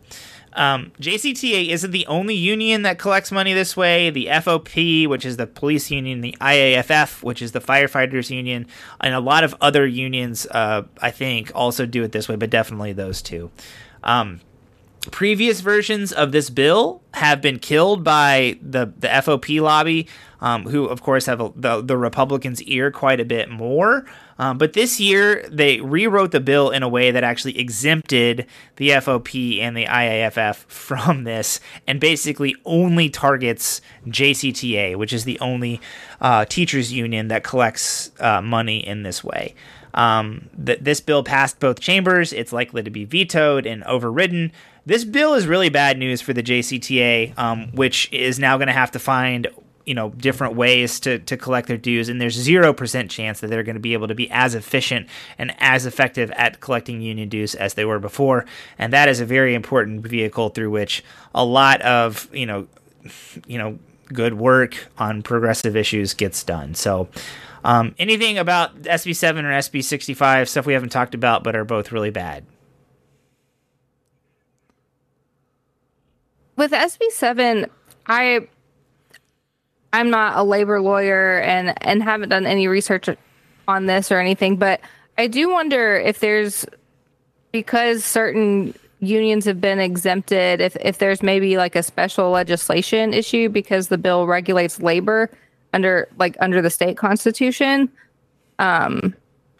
[0.55, 4.09] Um, JCTA isn't the only union that collects money this way.
[4.09, 8.67] The FOP, which is the police union, the IAFF, which is the firefighters union,
[9.01, 12.49] and a lot of other unions, uh, I think, also do it this way, but
[12.49, 13.51] definitely those two.
[14.03, 14.41] Um,
[15.11, 20.07] previous versions of this bill have been killed by the, the FOP lobby,
[20.39, 24.05] um, who, of course, have a, the, the Republicans' ear quite a bit more.
[24.39, 28.45] Um, but this year, they rewrote the bill in a way that actually exempted
[28.77, 35.39] the FOP and the IAFF from this and basically only targets JCTA, which is the
[35.39, 35.79] only
[36.21, 39.55] uh, teachers' union that collects uh, money in this way.
[39.93, 42.33] Um, th- this bill passed both chambers.
[42.33, 44.51] It's likely to be vetoed and overridden.
[44.85, 48.73] This bill is really bad news for the JCTA, um, which is now going to
[48.73, 49.47] have to find
[49.85, 53.63] you know different ways to to collect their dues and there's 0% chance that they're
[53.63, 57.55] going to be able to be as efficient and as effective at collecting union dues
[57.55, 58.45] as they were before.
[58.77, 61.03] And that is a very important vehicle through which
[61.35, 62.67] a lot of you know
[63.47, 63.77] you know
[64.11, 66.75] good work on progressive issues gets done.
[66.75, 67.09] So
[67.63, 72.11] um, anything about SB7 or SB65 stuff we haven't talked about but are both really
[72.11, 72.45] bad?
[76.55, 77.69] With SB7
[78.05, 78.47] I
[79.93, 83.07] I'm not a labor lawyer and and haven't done any research
[83.67, 84.81] on this or anything, but
[85.17, 86.65] I do wonder if there's
[87.51, 93.49] because certain unions have been exempted if if there's maybe like a special legislation issue
[93.49, 95.29] because the bill regulates labor
[95.73, 97.87] under like under the state constitution.
[98.57, 99.15] Um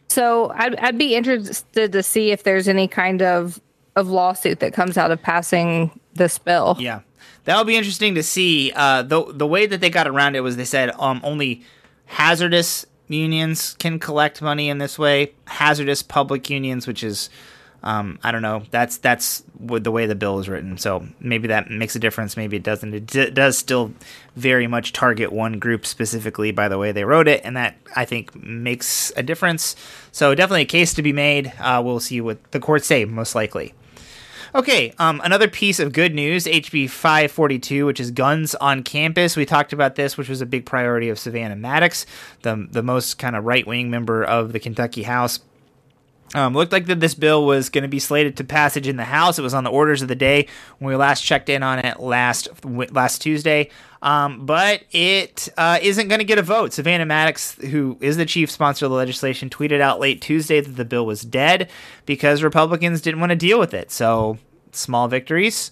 [0.09, 3.61] so I'd I'd be interested to see if there's any kind of
[3.95, 6.75] of lawsuit that comes out of passing this bill.
[6.79, 7.01] Yeah
[7.45, 8.71] that'll be interesting to see.
[8.75, 11.63] Uh, the the way that they got around it was they said um, only
[12.05, 15.33] hazardous unions can collect money in this way.
[15.45, 17.29] Hazardous public unions, which is
[17.83, 18.63] um, I don't know.
[18.71, 20.77] That's that's the way the bill is written.
[20.77, 22.37] So maybe that makes a difference.
[22.37, 22.93] Maybe it doesn't.
[22.93, 23.93] It d- does still
[24.37, 28.05] very much target one group specifically by the way they wrote it, and that I
[28.05, 29.75] think makes a difference.
[30.13, 31.51] So definitely a case to be made.
[31.59, 33.03] Uh, we'll see what the courts say.
[33.03, 33.73] Most likely.
[34.55, 39.35] Okay, um, another piece of good news HB 542, which is guns on campus.
[39.35, 42.05] We talked about this, which was a big priority of Savannah Maddox,
[42.43, 45.39] the, the most kind of right wing member of the Kentucky House.
[46.35, 49.03] Um, looked like that this bill was going to be slated to passage in the
[49.03, 49.37] House.
[49.37, 50.47] It was on the orders of the day
[50.79, 53.69] when we last checked in on it last last Tuesday.
[54.01, 56.73] Um, but it uh, not going to get a vote.
[56.73, 60.75] Savannah Maddox, who is the chief sponsor of the legislation, tweeted out late Tuesday that
[60.75, 61.69] the bill was dead
[62.05, 63.91] because Republicans didn't want to deal with it.
[63.91, 64.39] So
[64.71, 65.71] small victories.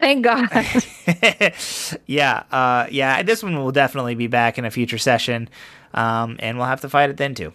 [0.00, 0.48] Thank God.
[2.06, 3.22] yeah, uh, yeah.
[3.22, 5.48] This one will definitely be back in a future session,
[5.94, 7.52] um, and we'll have to fight it then too.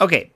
[0.00, 0.31] Okay,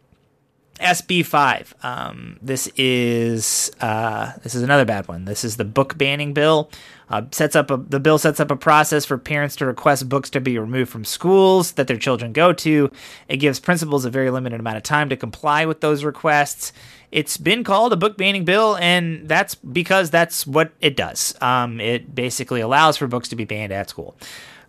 [0.79, 1.75] SB five.
[1.83, 5.25] Um, this is uh, this is another bad one.
[5.25, 6.71] This is the book banning bill.
[7.09, 10.29] Uh, sets up a, the bill sets up a process for parents to request books
[10.29, 12.91] to be removed from schools that their children go to.
[13.29, 16.73] It gives principals a very limited amount of time to comply with those requests.
[17.13, 21.41] It's been called a book banning bill, and that's because that's what it does.
[21.41, 24.17] Um, it basically allows for books to be banned at school.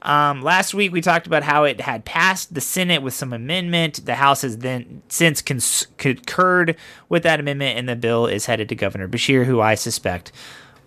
[0.08, 4.06] Um, last week we talked about how it had passed the Senate with some amendment.
[4.06, 6.78] The House has then since cons- concurred
[7.10, 10.32] with that amendment, and the bill is headed to Governor Beshear, who I suspect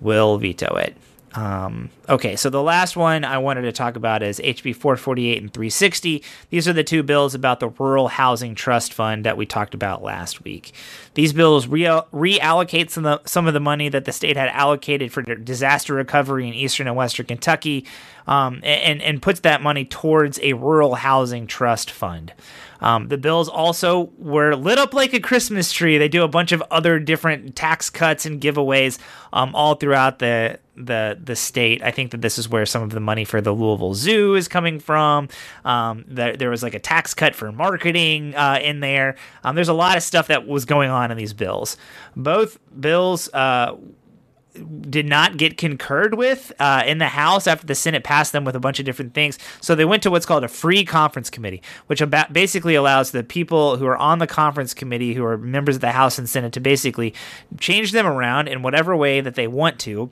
[0.00, 0.96] will veto it.
[1.34, 5.52] Um, okay, so the last one I wanted to talk about is HB 448 and
[5.52, 6.24] 360.
[6.50, 10.02] These are the two bills about the Rural Housing Trust Fund that we talked about
[10.02, 10.72] last week.
[11.14, 14.48] These bills re- reallocate some of, the, some of the money that the state had
[14.48, 17.86] allocated for disaster recovery in eastern and western Kentucky
[18.26, 22.32] um, and, and puts that money towards a rural housing trust fund.
[22.80, 25.98] Um, the bills also were lit up like a Christmas tree.
[25.98, 28.98] They do a bunch of other different tax cuts and giveaways
[29.32, 31.82] um, all throughout the the the state.
[31.82, 34.48] I think that this is where some of the money for the Louisville Zoo is
[34.48, 35.28] coming from.
[35.64, 39.16] Um, there, there was like a tax cut for marketing uh, in there.
[39.44, 41.76] Um, there's a lot of stuff that was going on in these bills.
[42.16, 43.76] Both bills uh,
[44.88, 48.56] did not get concurred with uh, in the House after the Senate passed them with
[48.56, 49.38] a bunch of different things.
[49.60, 53.22] So they went to what's called a free conference committee, which about basically allows the
[53.22, 56.52] people who are on the conference committee, who are members of the House and Senate,
[56.54, 57.14] to basically
[57.58, 60.10] change them around in whatever way that they want to.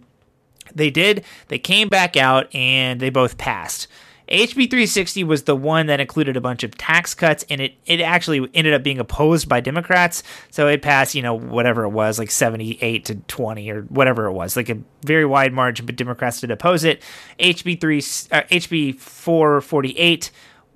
[0.74, 1.24] They did.
[1.48, 3.88] They came back out and they both passed.
[4.30, 8.00] HB 360 was the one that included a bunch of tax cuts, and it, it
[8.00, 10.22] actually ended up being opposed by Democrats.
[10.50, 14.32] So it passed, you know, whatever it was, like 78 to 20 or whatever it
[14.32, 17.02] was, like a very wide margin, but Democrats did oppose it.
[17.40, 20.30] HB 3, uh, HB 448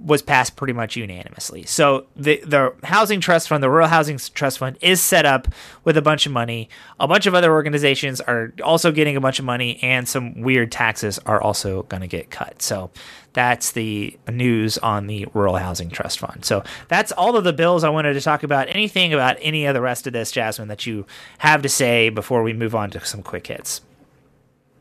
[0.05, 1.65] was passed pretty much unanimously.
[1.65, 5.49] So the the housing trust fund, the rural housing trust fund, is set up
[5.85, 6.69] with a bunch of money.
[6.99, 10.73] A bunch of other organizations are also getting a bunch of money, and some weird
[10.73, 12.63] taxes are also going to get cut.
[12.63, 12.91] So
[13.33, 16.45] that's the news on the rural housing trust fund.
[16.45, 18.69] So that's all of the bills I wanted to talk about.
[18.69, 21.07] Anything about any of the rest of this, Jazmin, that you
[21.39, 23.81] have to say before we move on to some quick hits?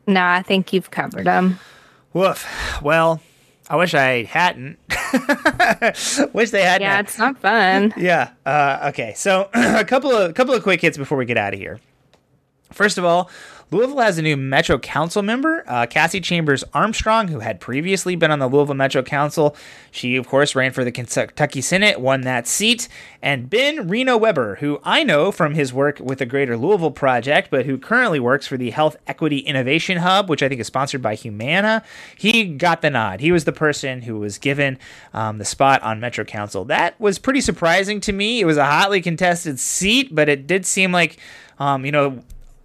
[0.07, 1.59] No, I think you've covered them.
[2.13, 2.81] Woof.
[2.81, 3.21] Well,
[3.69, 4.77] I wish I hadn't.
[6.33, 6.81] wish they hadn't.
[6.81, 7.93] Yeah, it's not fun.
[7.97, 8.31] yeah.
[8.45, 9.13] Uh, okay.
[9.15, 11.79] So a couple of a couple of quick hits before we get out of here.
[12.71, 13.29] First of all,
[13.73, 18.29] Louisville has a new Metro Council member, uh, Cassie Chambers Armstrong, who had previously been
[18.29, 19.55] on the Louisville Metro Council.
[19.91, 22.89] She, of course, ran for the Kentucky Senate, won that seat.
[23.21, 27.49] And Ben Reno Weber, who I know from his work with the Greater Louisville Project,
[27.49, 31.01] but who currently works for the Health Equity Innovation Hub, which I think is sponsored
[31.01, 31.81] by Humana,
[32.17, 33.21] he got the nod.
[33.21, 34.79] He was the person who was given
[35.13, 36.65] um, the spot on Metro Council.
[36.65, 38.41] That was pretty surprising to me.
[38.41, 41.17] It was a hotly contested seat, but it did seem like,
[41.57, 42.21] um, you know,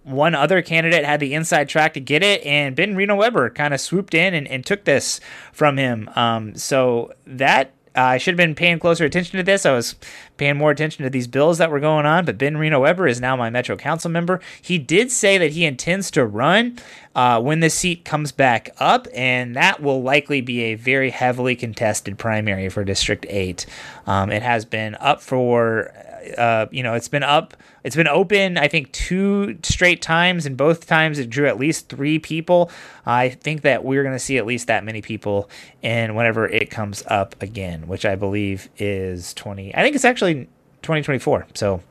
[0.07, 3.73] one other candidate had the inside track to get it, and Ben Reno Weber kind
[3.73, 5.19] of swooped in and, and, took this
[5.51, 6.09] from him.
[6.15, 9.65] Um, so that uh, I should have been paying closer attention to this.
[9.65, 9.95] I was
[10.37, 13.19] paying more attention to these bills that were going on, but Ben Reno Weber is
[13.19, 14.39] now my Metro Council member.
[14.61, 16.77] He did say that he intends to run
[17.15, 21.55] uh, when the seat comes back up, and that will likely be a very heavily
[21.55, 23.65] contested primary for District 8.
[24.05, 25.91] Um, it has been up for
[26.37, 30.57] uh, you know, it's been up, it's been open, I think, two straight times, and
[30.57, 32.71] both times it drew at least three people.
[33.05, 35.49] I think that we're going to see at least that many people
[35.83, 40.26] and whenever it comes up again, which I believe is 20, I think it's actually
[40.35, 41.47] 2024.
[41.53, 41.81] So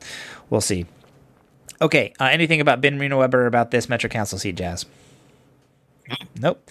[0.49, 0.85] we'll see.
[1.81, 4.85] Okay, uh, anything about Ben Reno Weber about this Metro Council seat, Jazz?
[6.39, 6.69] Nope.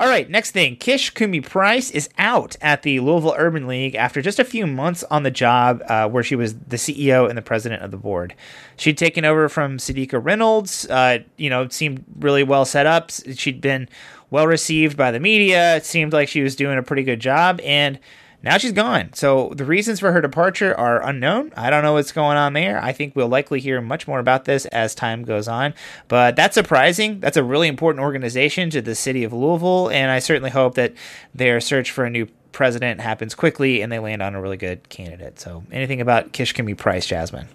[0.00, 0.76] All right, next thing.
[0.76, 5.04] Kish Cumi Price is out at the Louisville Urban League after just a few months
[5.10, 8.34] on the job, uh, where she was the CEO and the president of the board.
[8.78, 10.88] She'd taken over from Sadiqa Reynolds.
[10.88, 13.10] Uh, you know, seemed really well set up.
[13.10, 13.90] She'd been
[14.30, 15.76] well received by the media.
[15.76, 17.98] It seemed like she was doing a pretty good job, and
[18.42, 19.12] now she's gone.
[19.12, 21.52] So the reasons for her departure are unknown.
[21.56, 22.82] I don't know what's going on there.
[22.82, 25.74] I think we'll likely hear much more about this as time goes on.
[26.08, 27.20] But that's surprising.
[27.20, 30.94] That's a really important organization to the city of Louisville, and I certainly hope that
[31.34, 34.88] their search for a new president happens quickly and they land on a really good
[34.88, 35.38] candidate.
[35.38, 37.46] So anything about Kish Cumi Price, Jazmin?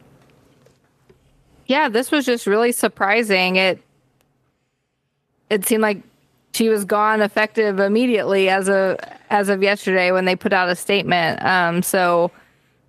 [1.67, 3.55] Yeah, this was just really surprising.
[3.55, 3.81] It
[5.49, 6.01] it seemed like
[6.55, 8.97] she was gone effective immediately as of
[9.29, 11.43] as of yesterday when they put out a statement.
[11.43, 12.31] Um, so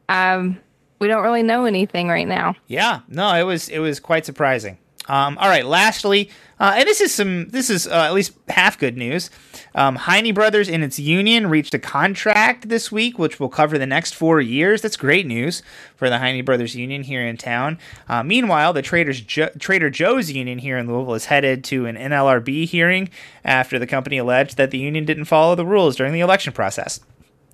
[0.09, 0.59] um,
[1.01, 2.55] we don't really know anything right now.
[2.69, 4.79] Yeah, no, it was it was quite surprising.
[5.09, 8.79] Um, all right, lastly, uh, and this is some this is uh, at least half
[8.79, 9.31] good news.
[9.77, 13.87] Um, Heine Brothers and its union reached a contract this week, which will cover the
[13.87, 14.81] next four years.
[14.81, 15.63] That's great news
[15.95, 17.79] for the Heine Brothers union here in town.
[18.09, 21.97] Uh, meanwhile, the Traders jo- Trader Joe's union here in Louisville is headed to an
[21.97, 23.11] NLRB hearing
[23.45, 26.99] after the company alleged that the union didn't follow the rules during the election process.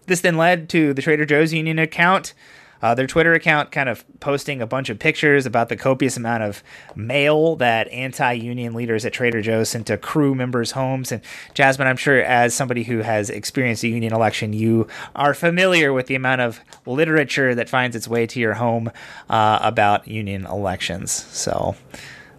[0.07, 2.35] This then led to the Trader Joe's union account
[2.83, 6.43] uh, their Twitter account kind of posting a bunch of pictures about the copious amount
[6.43, 6.63] of
[6.95, 11.13] mail that anti-union leaders at Trader Joe's sent to crew members' homes.
[11.13, 11.23] And
[11.55, 16.07] Jazmin, I'm sure as somebody who has experienced a union election, you are familiar with
[16.07, 18.91] the amount of literature that finds its way to your home
[19.31, 21.11] uh, about union elections.
[21.13, 21.77] So.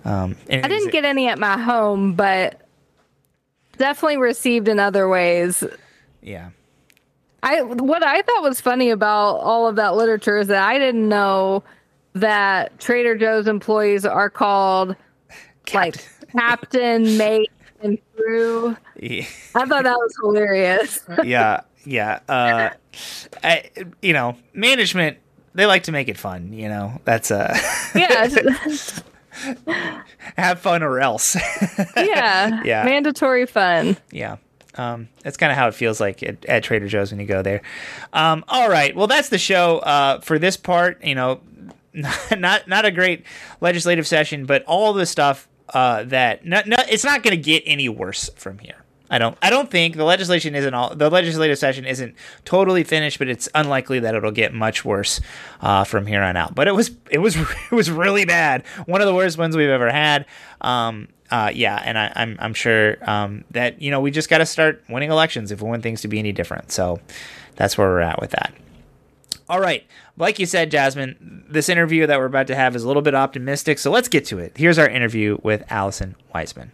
[0.06, 2.60] Um, I didn't get any at my home, but
[3.78, 5.64] definitely received in other ways.
[6.22, 6.50] Yeah.
[7.44, 11.08] I what I thought was funny about all of that literature is that I didn't
[11.08, 11.64] know
[12.14, 14.96] that Trader Joe's employees are called
[15.74, 15.96] like
[16.32, 18.76] captain, mate, and crew.
[19.00, 19.26] Yeah.
[19.56, 21.00] I thought that was hilarious.
[21.24, 22.20] yeah, yeah.
[22.30, 22.70] Uh,
[23.44, 23.70] I,
[24.02, 25.18] you know, management
[25.54, 26.54] they like to make it fun.
[26.54, 27.58] You know, that's uh,
[27.94, 28.28] yeah.
[30.38, 31.36] have fun or else.
[31.98, 32.84] yeah, Yeah.
[32.86, 33.98] mandatory fun.
[34.12, 34.38] yeah.
[34.76, 37.42] Um, that's kind of how it feels like at, at Trader Joe's when you go
[37.42, 37.62] there.
[38.12, 38.96] Um, all right.
[38.96, 41.04] Well, that's the show uh, for this part.
[41.04, 41.42] You know,
[42.38, 43.26] not not a great
[43.62, 48.30] legislative session, but all the stuff uh, that it's not going to get any worse
[48.36, 48.83] from here.
[49.14, 49.38] I don't.
[49.44, 50.96] I don't think the legislation isn't all.
[50.96, 55.22] The legislative session isn't totally finished, but it's unlikely that it'll get much worse
[55.62, 56.56] uh, from here on out.
[56.56, 56.90] But it was.
[57.12, 57.38] It was.
[57.72, 58.66] It was really bad.
[58.88, 60.26] One of the worst ones we've ever had.
[60.62, 62.38] Um, uh, yeah, and I, I'm.
[62.40, 65.70] I'm sure um, that you know we just got to start winning elections if we
[65.70, 66.72] want things to be any different.
[66.72, 67.00] So
[67.56, 68.52] that's where we're at with that.
[69.48, 69.86] All right.
[70.18, 73.14] Like you said, Jazmin, this interview that we're about to have is a little bit
[73.14, 73.78] optimistic.
[73.78, 74.58] So let's get to it.
[74.58, 76.72] Here's our interview with Allison Wiseman.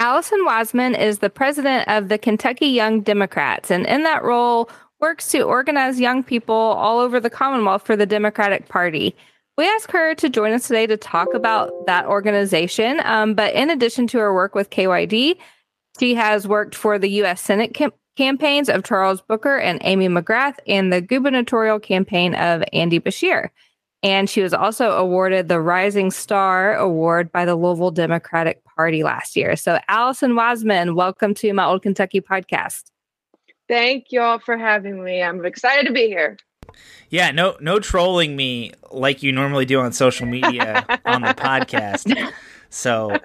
[0.00, 4.70] Allison Wiseman is the president of the Kentucky Young Democrats, and in that role,
[5.00, 9.16] works to organize young people all over the Commonwealth for the Democratic Party.
[9.56, 13.00] We asked her to join us today to talk about that organization.
[13.04, 15.36] Um, but in addition to her work with KYD,
[15.98, 17.40] she has worked for the U.S.
[17.40, 23.00] Senate cam- campaigns of Charles Booker and Amy McGrath and the gubernatorial campaign of Andy
[23.00, 23.50] Beshear.
[24.02, 29.34] And she was also awarded the Rising Star Award by the Louisville Democratic Party last
[29.34, 29.56] year.
[29.56, 32.84] So, Allison Wiseman, welcome to my Old Kentucky podcast.
[33.68, 35.20] Thank you all for having me.
[35.20, 36.36] I'm excited to be here.
[37.10, 42.32] Yeah, no, no trolling me like you normally do on social media on the podcast.
[42.70, 43.16] So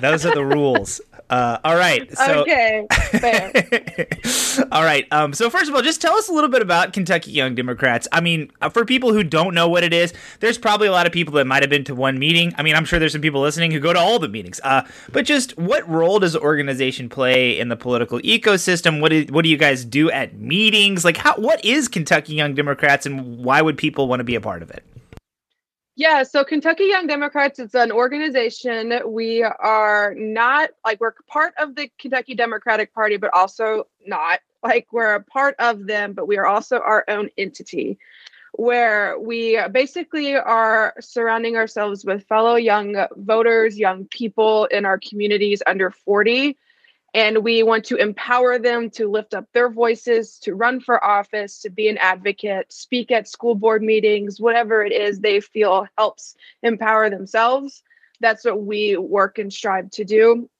[0.00, 1.00] those are the rules.
[1.30, 2.16] Uh, all right.
[2.16, 2.86] So, okay.
[2.90, 3.52] Fair.
[4.72, 5.06] all right.
[5.12, 8.08] Um, so first of all, just tell us a little bit about Kentucky Young Democrats.
[8.12, 11.06] I mean, uh, for people who don't know what it is, there's probably a lot
[11.06, 12.54] of people that might have been to one meeting.
[12.56, 14.58] I mean, I'm sure there's some people listening who go to all the meetings.
[14.64, 19.00] Uh, but just what role does the organization play in the political ecosystem?
[19.00, 21.04] What is, what do you guys do at meetings?
[21.04, 24.40] Like, how what is Kentucky Young Democrats, and why would people want to be a
[24.40, 24.82] part of it?
[25.98, 29.00] Yeah, so Kentucky Young Democrats, it's an organization.
[29.04, 34.86] We are not like we're part of the Kentucky Democratic Party, but also not like
[34.92, 37.98] we're a part of them, but we are also our own entity
[38.52, 45.64] where we basically are surrounding ourselves with fellow young voters, young people in our communities
[45.66, 46.56] under 40
[47.14, 51.60] and we want to empower them to lift up their voices, to run for office,
[51.60, 56.36] to be an advocate, speak at school board meetings, whatever it is they feel helps
[56.62, 57.82] empower themselves.
[58.20, 60.50] That's what we work and strive to do.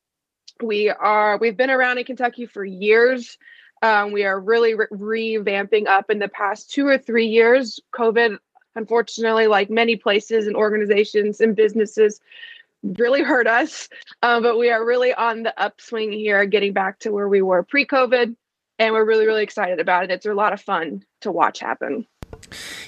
[0.63, 3.37] We are we've been around in Kentucky for years.
[3.83, 4.87] Um, we are really re-
[5.39, 7.79] revamping up in the past two or three years.
[7.95, 8.39] COVID,
[8.75, 12.21] unfortunately, like many places and organizations and businesses,
[12.99, 13.89] really hurt us.
[14.22, 17.62] Uh, but we are really on the upswing here, getting back to where we were
[17.62, 18.34] pre COVID.
[18.80, 20.11] And we're really, really excited about it.
[20.12, 22.07] It's a lot of fun to watch happen.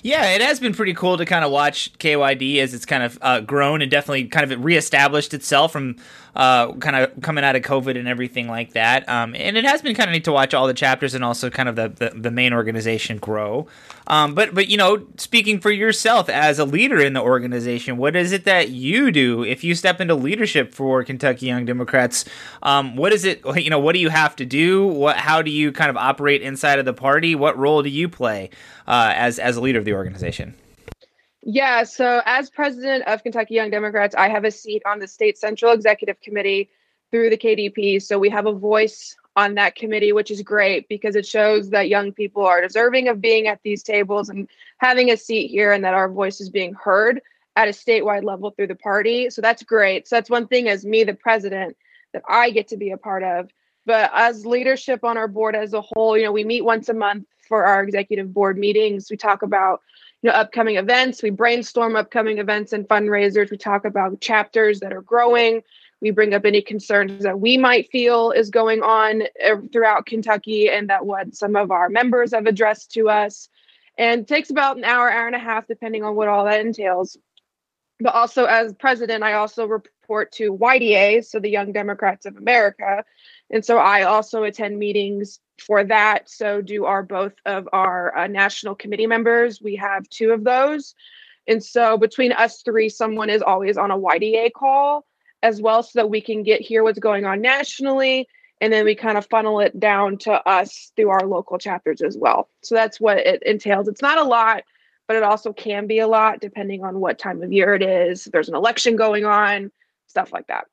[0.03, 3.18] Yeah, it has been pretty cool to kind of watch KYD as it's kind of
[3.20, 5.96] uh, grown and definitely kind of reestablished itself from
[6.34, 9.09] uh, kind of coming out of COVID and everything like that.
[9.09, 11.51] Um, and it has been kind of neat to watch all the chapters and also
[11.51, 13.66] kind of the, the, the main organization grow.
[14.07, 18.16] Um, but but you know, speaking for yourself as a leader in the organization, what
[18.16, 22.24] is it that you do if you step into leadership for Kentucky Young Democrats?
[22.62, 23.42] Um, what is it?
[23.61, 24.86] You know, what do you have to do?
[24.86, 27.34] What how do you kind of operate inside of the party?
[27.34, 28.48] What role do you play
[28.91, 30.55] uh, as as a leader of the organization?
[31.43, 35.38] Yeah, so as president of Kentucky Young Democrats, I have a seat on the state
[35.38, 36.68] central executive committee
[37.11, 38.03] through the KDP.
[38.03, 41.88] So we have a voice on that committee, which is great because it shows that
[41.88, 45.84] young people are deserving of being at these tables and having a seat here and
[45.84, 47.22] that our voice is being heard
[47.57, 49.30] at a statewide level through the party.
[49.30, 50.09] So that's great.
[50.09, 51.76] So that's one thing as me, the president,
[52.12, 53.51] that I get to be a part of.
[53.86, 56.95] But as leadership on our board as a whole, you know, we meet once a
[56.95, 59.11] month for our executive board meetings.
[59.11, 59.82] We talk about
[60.22, 61.22] you know upcoming events.
[61.22, 63.51] We brainstorm upcoming events and fundraisers.
[63.51, 65.62] We talk about chapters that are growing.
[66.01, 70.70] We bring up any concerns that we might feel is going on uh, throughout kentucky
[70.70, 73.51] and that what some of our members have addressed to us.
[73.98, 77.18] And takes about an hour hour and a half depending on what all that entails.
[77.98, 83.05] But also as president i also report to yda so the young democrats of america
[83.51, 86.28] and so i also attend meetings for that.
[86.28, 89.61] So do our both of our uh, national committee members.
[89.62, 90.94] We have two of those.
[91.46, 95.05] And so between us three, someone is always on a YDA call
[95.42, 98.28] as well so that we can get hear what's going on nationally
[98.61, 102.18] and then we kind of funnel it down to us through our local chapters as
[102.18, 102.51] well.
[102.62, 103.88] So that's what it entails.
[103.88, 104.64] It's not a lot,
[105.09, 108.24] but it also can be a lot depending on what time of year it is.
[108.24, 109.72] There's an election going on,
[110.09, 110.66] stuff like that.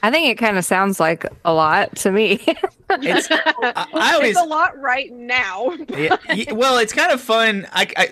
[0.00, 2.40] I think it kind of sounds like a lot to me.
[2.90, 5.70] it's, I, I always, it's a lot right now.
[5.88, 7.66] yeah, well, it's kind of fun.
[7.72, 8.06] I, I,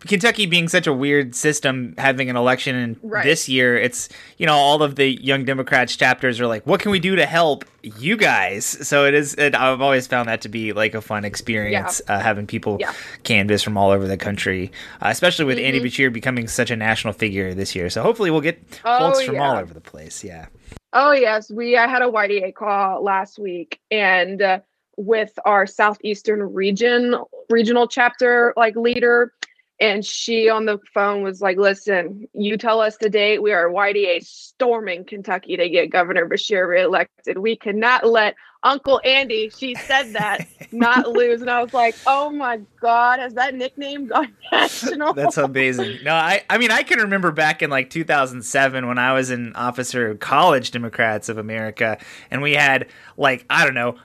[0.00, 3.24] Kentucky being such a weird system, having an election in Right.
[3.24, 6.90] this year, it's you know all of the Young Democrats chapters are like, what can
[6.90, 8.64] we do to help you guys?
[8.66, 9.34] So it is.
[9.34, 12.92] It, I've always found that to be like a fun experience, uh, having people Yeah.
[13.22, 15.84] canvas from all over the country, uh, especially with Andy Mhm.
[15.84, 17.88] Beshear becoming such a national figure this year.
[17.90, 20.24] So hopefully we'll get Oh, folks from all over the place.
[20.24, 20.46] Yeah.
[20.92, 24.60] Oh yes, we I had a YDA call last week, and uh,
[24.96, 27.14] with our southeastern region
[27.50, 29.32] regional chapter like leader,
[29.80, 33.42] and she on the phone was like, "Listen, you tell us the date.
[33.42, 37.36] We are YDA storming Kentucky to get Governor Beshear reelected.
[37.36, 42.30] We cannot let Uncle Andy." She said that not lose, and I was like, "Oh
[42.30, 45.98] my God, has that nickname gone national?" That's amazing.
[46.04, 49.54] No, I I mean I can remember back in like 2007 when I was an
[49.54, 51.98] officer of College Democrats of America
[52.30, 53.96] and we had like I don't know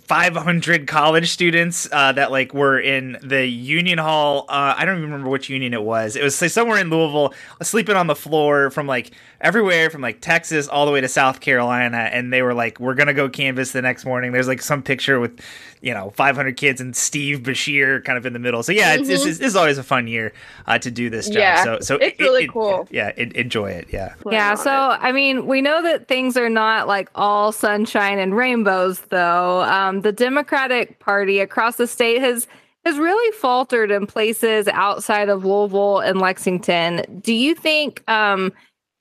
[0.00, 4.44] 500 college students uh, that like were in the union hall.
[4.48, 6.16] Uh, I don't even remember which union it was.
[6.16, 10.20] It was like, somewhere in Louisville, sleeping on the floor from like everywhere from like
[10.20, 13.72] Texas all the way to South Carolina, and they were like, "We're gonna go canvas
[13.72, 15.40] the next morning." There's like some picture with,
[15.80, 18.62] you know, 500 kids and Steve Beshear kind of in the middle.
[18.62, 20.32] So yeah, it's, this, is, this is always a fun year
[20.66, 21.38] uh, to do this job.
[21.38, 22.88] Yeah, so so it's really cool.
[22.90, 23.88] Yeah, it, enjoy it.
[23.92, 24.14] Yeah.
[24.30, 24.98] yeah, so it.
[25.02, 29.62] I mean, we know that things are not like all sunshine and rainbows, though.
[29.62, 32.46] Um, the Democratic Party across the state has
[32.86, 37.20] has really faltered in places outside of Louisville and Lexington.
[37.20, 38.52] Do you think um,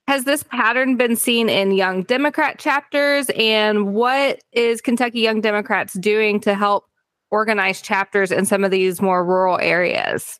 [0.07, 5.93] has this pattern been seen in Young Democrat chapters, and what is Kentucky Young Democrats
[5.93, 6.85] doing to help
[7.31, 10.39] organize chapters in some of these more rural areas?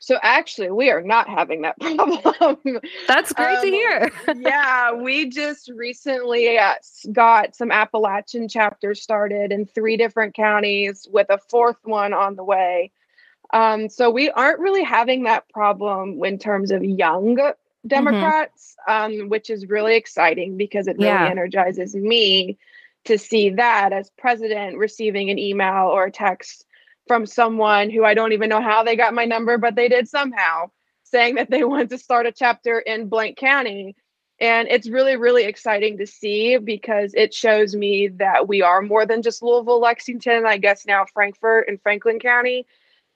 [0.00, 2.80] So actually, we are not having that problem.
[3.08, 4.12] That's great to Um, hear.
[4.36, 6.74] yeah, we just recently uh,
[7.10, 12.44] got some Appalachian chapters started in three different counties with a fourth one on the
[12.44, 12.92] way.
[13.52, 17.38] Um, so we aren't really having that problem in terms of young
[17.88, 21.26] Democrats, um, which is really exciting because it really Yeah.
[21.26, 22.58] energizes me
[23.04, 26.66] to see that as president receiving an email or a text
[27.06, 30.08] from someone who I don't even know how they got my number, but they did
[30.08, 30.70] somehow
[31.04, 33.96] saying that they want to start a chapter in blank county.
[34.40, 39.04] And it's really, really exciting to see because it shows me that we are more
[39.04, 42.64] than just Louisville, Lexington, I guess now Frankfort and Franklin County.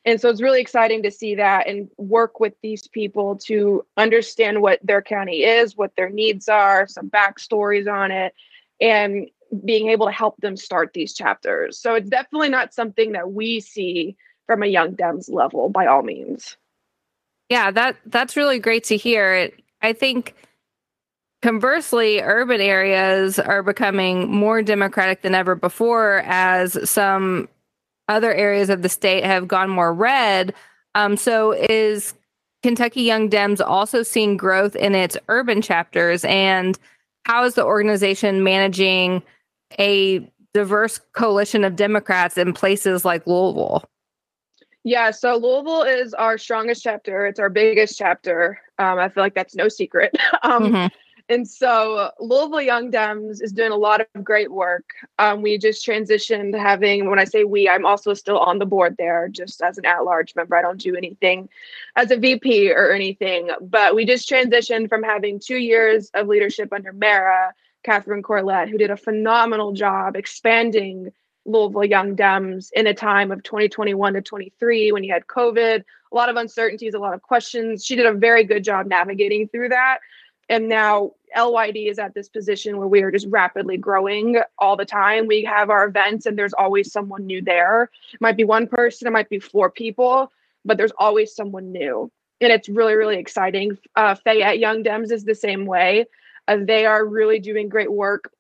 [0.05, 4.61] And so it's really exciting to see that and work with these people to understand
[4.61, 8.35] what their county is, what their needs are, some backstories on it,
[8.81, 9.29] and
[9.65, 11.79] being able to help them start these chapters.
[11.79, 16.03] So it's definitely not something that we see from a young Dems level by all
[16.03, 16.57] means.
[17.49, 19.51] Yeah, that that's really great to hear.
[19.83, 20.35] I think
[21.43, 27.49] conversely, urban areas are becoming more democratic than ever before as some
[28.09, 30.55] other areas of the state have gone more red.
[30.95, 32.15] Um, so is
[32.63, 36.79] Kentucky Young Dems also seeing growth in its urban chapters and
[37.25, 39.23] how is the organization managing
[39.79, 43.85] a diverse coalition of Democrats in places like Louisville?
[44.85, 47.25] Yeah, so Louisville is our strongest chapter.
[47.27, 48.61] It's our biggest chapter.
[48.79, 50.17] Um, I feel like that's no secret.
[50.43, 50.91] um, Mhm.
[51.29, 54.85] And so Louisville Young Dems is doing a lot of great work.
[55.19, 58.97] Um, we just transitioned having, when I say we, I'm also still on the board
[58.99, 60.57] there, just as an at large member.
[60.57, 61.49] I don't do anything
[61.97, 66.73] as a VP or anything, but we just transitioned from having two years of leadership
[66.73, 71.13] under Mara, Catherine Corlett, who did a phenomenal job expanding
[71.45, 76.15] Louisville Young Dems in a time of 2021 to 23 when you had COVID, a
[76.15, 77.85] lot of uncertainties, a lot of questions.
[77.85, 79.99] She did a very good job navigating through that.
[80.53, 84.85] And now LYD is at this position where we are just rapidly growing all the
[84.85, 85.27] time.
[85.27, 87.85] We have our events and there's always someone new there.
[88.13, 90.31] It might be one person, it might be four people,
[90.67, 92.13] but there's always someone new.
[92.43, 93.79] And it's really, really exciting.
[93.97, 96.05] Uh, Fayette Young Dems is the same way.
[96.47, 98.31] Uh, they are really doing great work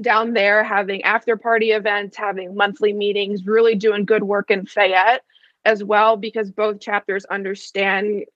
[0.00, 5.24] down there, having after party events, having monthly meetings, really doing good work in Fayette
[5.64, 8.26] as well, because both chapters understand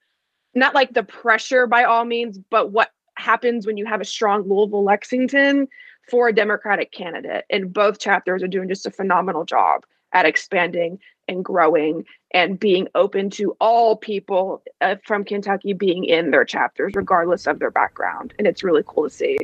[0.57, 4.49] not like the pressure by all means, but what happens when you have a strong
[4.49, 5.69] Louisville Lexington
[6.09, 7.45] for a Democratic candidate.
[7.51, 10.99] And both chapters are doing just a phenomenal job at expanding
[11.29, 16.93] and growing and being open to all people uh, from Kentucky being in their chapters,
[16.95, 18.33] regardless of their background.
[18.39, 19.37] And it's really cool to see.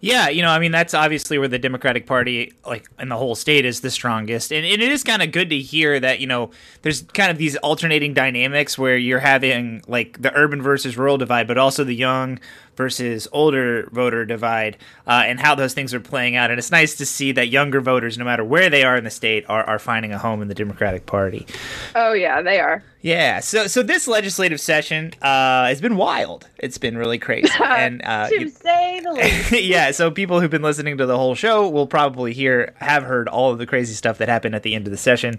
[0.00, 3.34] Yeah, you know, I mean, that's obviously where the Democratic Party, like in the whole
[3.34, 4.52] state, is the strongest.
[4.52, 6.50] And, and it is kind of good to hear that, you know,
[6.82, 11.48] there's kind of these alternating dynamics where you're having like the urban versus rural divide,
[11.48, 12.38] but also the young
[12.76, 16.50] versus older voter divide uh, and how those things are playing out.
[16.50, 19.10] And it's nice to see that younger voters, no matter where they are in the
[19.10, 21.46] state, are, are finding a home in the Democratic Party.
[21.94, 22.82] Oh, yeah, they are.
[23.04, 26.48] Yeah, so so this legislative session uh, has been wild.
[26.56, 29.52] It's been really crazy, and uh, to say the least.
[29.62, 29.90] yeah.
[29.90, 33.52] So people who've been listening to the whole show will probably hear have heard all
[33.52, 35.38] of the crazy stuff that happened at the end of the session.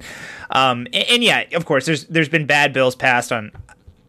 [0.51, 3.51] Um, and, and yeah, of course, there's there's been bad bills passed on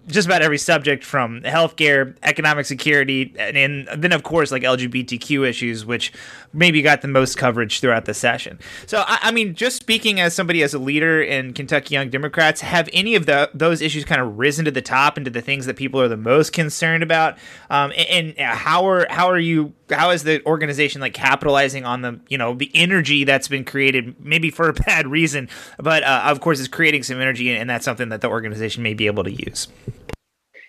[0.06, 5.46] just about every subject from healthcare, economic security, and, and, then of course like LGBTQ
[5.46, 6.12] issues, which
[6.56, 8.58] maybe got the most coverage throughout the session.
[8.86, 12.62] So I, I mean, just speaking as somebody as a leader in Kentucky Young Democrats,
[12.62, 15.66] have any of the those issues kind of risen to the top into the things
[15.66, 17.38] that people are the most concerned about?
[17.70, 22.02] Um, and, and how are how are you how is the organization like capitalizing on
[22.02, 25.48] the you know the energy that's been created maybe for a bad reason
[25.78, 28.94] but uh, of course it's creating some energy and that's something that the organization may
[28.94, 29.68] be able to use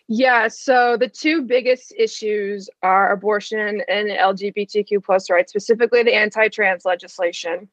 [0.08, 6.86] yeah so the two biggest issues are abortion and lgbtq plus rights specifically the anti-trans
[6.86, 7.68] legislation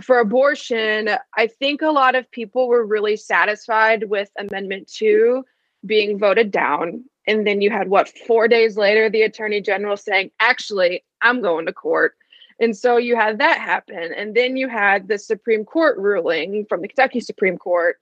[0.00, 5.44] for abortion i think a lot of people were really satisfied with amendment 2
[5.86, 10.32] being voted down and then you had what, four days later, the attorney general saying,
[10.40, 12.16] actually, I'm going to court.
[12.58, 14.12] And so you had that happen.
[14.16, 17.98] And then you had the Supreme Court ruling from the Kentucky Supreme Court,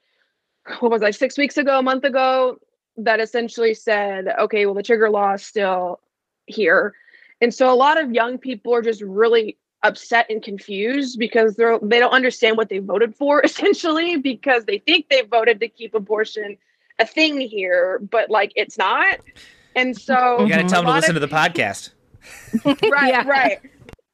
[0.81, 2.59] what was I, six weeks ago, a month ago,
[2.99, 6.01] that essentially said, okay, well, the trigger law is still
[6.47, 6.95] here.
[7.41, 11.79] And so a lot of young people are just really upset and confused because they're
[11.81, 15.95] they don't understand what they voted for essentially because they think they voted to keep
[15.95, 16.59] abortion
[16.99, 19.19] a thing here, but like it's not.
[19.77, 21.91] And so you got to tell them to listen of, to the podcast.
[22.65, 23.25] right, yeah.
[23.25, 23.61] right,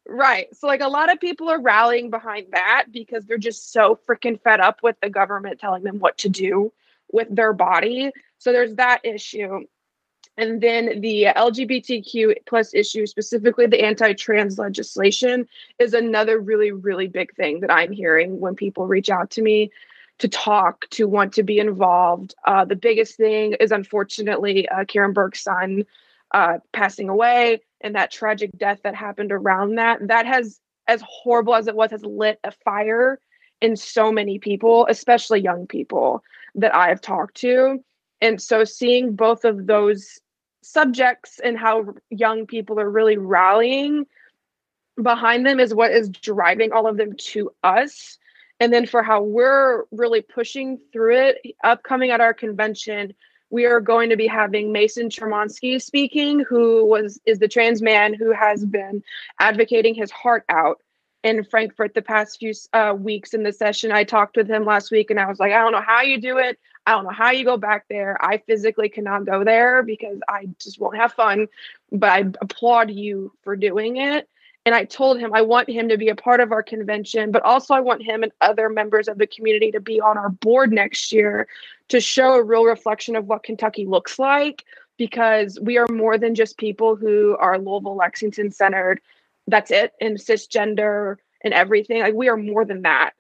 [0.07, 0.55] right.
[0.55, 4.39] So like a lot of people are rallying behind that because they're just so freaking
[4.43, 6.73] fed up with the government telling them what to do
[7.15, 8.11] with their body.
[8.39, 9.61] So there's that issue.
[10.37, 15.47] And then the LGBTQ plus issue, specifically the anti-trans legislation,
[15.79, 19.71] is another really, really big thing that I'm hearing when people reach out to me
[20.19, 22.35] to talk, to want to be involved.
[22.45, 25.85] Uh, the biggest thing is unfortunately uh, Karen Burke's son
[26.33, 30.07] uh, passing away and that tragic death that happened around that.
[30.09, 30.59] That has,
[30.89, 33.21] as horrible as it was, has lit a fire
[33.61, 36.25] in so many people, especially young people
[36.57, 37.83] that I've talked to.
[38.21, 40.21] And so seeing both of those
[40.63, 44.07] subjects and how young people are really rallying
[45.03, 48.19] behind them is what is driving all of them to us
[48.61, 53.15] and then for how we're really pushing through it, upcoming at our convention,
[53.51, 58.15] we are going to be having Mason Chermonsky speaking, who was is the trans man
[58.15, 59.03] who has been
[59.39, 60.81] advocating his heart out
[61.25, 63.91] in Frankfort the past few uh, weeks in the session.
[63.91, 66.21] I talked with him last week and I was like, I don't know how you
[66.21, 66.59] do it.
[66.87, 68.19] I don't know how you go back there.
[68.21, 71.49] I physically cannot go there because I just won't have fun,
[71.91, 74.29] but I applaud you for doing it.
[74.67, 77.43] And I told him I want him to be a part of our convention, but
[77.43, 80.73] also I want him and other members of the community to be on our board
[80.73, 81.49] next year
[81.89, 84.65] to show a real reflection of what Kentucky looks like
[84.97, 89.01] because we are more than just people who are Louisville, Lexington centered.
[89.47, 92.01] That's it, and cisgender and everything.
[92.01, 93.13] Like we are more than that.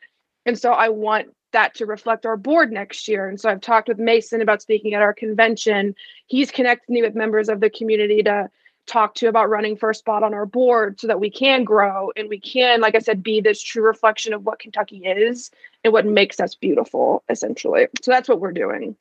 [0.46, 3.28] And so I want that to reflect our board next year.
[3.28, 5.94] And so I've talked with Mason about speaking at our convention.
[6.26, 8.50] He's connected me with members of the community to
[8.86, 12.10] talk to about running for a spot on our board so that we can grow
[12.16, 15.50] and we can, like I said, be this true reflection of what Kentucky is
[15.84, 17.86] and what makes us beautiful, essentially.
[18.02, 18.96] So that's what we're doing.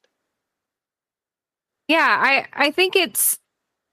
[1.90, 3.40] Yeah, I, I think it's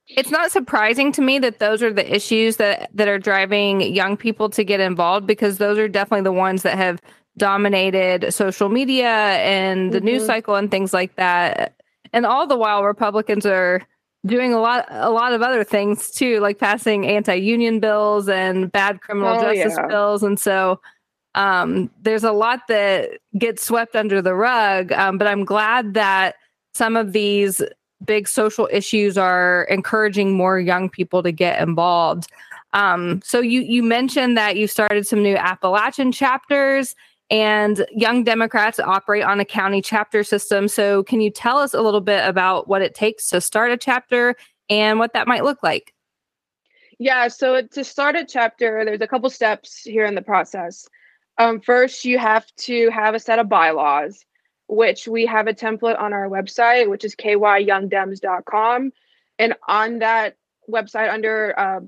[0.08, 4.16] it's not surprising to me that those are the issues that that are driving young
[4.16, 7.00] people to get involved because those are definitely the ones that have
[7.36, 10.06] dominated social media and the mm-hmm.
[10.06, 11.74] news cycle and things like that.
[12.12, 13.86] And all the while Republicans are
[14.26, 19.00] doing a lot a lot of other things too like passing anti-union bills and bad
[19.00, 19.86] criminal oh, justice yeah.
[19.86, 20.80] bills and so
[21.36, 26.34] um, there's a lot that gets swept under the rug um, but i'm glad that
[26.74, 27.62] some of these
[28.04, 32.28] big social issues are encouraging more young people to get involved
[32.72, 36.94] um, so you you mentioned that you started some new appalachian chapters
[37.30, 40.66] and Young Democrats operate on a county chapter system.
[40.66, 43.76] So, can you tell us a little bit about what it takes to start a
[43.76, 44.34] chapter
[44.68, 45.94] and what that might look like?
[46.98, 50.88] Yeah, so to start a chapter, there's a couple steps here in the process.
[51.38, 54.24] Um, first, you have to have a set of bylaws,
[54.70, 58.92] which we have a template on our website, which is kyyoungdems.com.
[59.38, 60.36] And on that
[60.70, 61.80] website under, uh,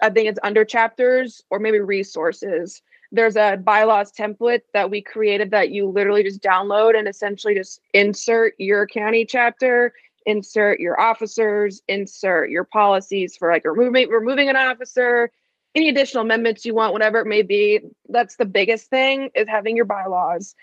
[0.00, 2.80] I think it's under chapters or maybe resources.
[3.12, 7.80] There's a bylaws template that we created that you literally just download and essentially just
[7.92, 9.92] insert your county chapter,
[10.24, 15.30] insert your officers, insert your policies for like removing removing an officer,
[15.74, 17.80] any additional amendments you want, whatever it may be.
[18.08, 20.54] That's the biggest thing is having your bylaws.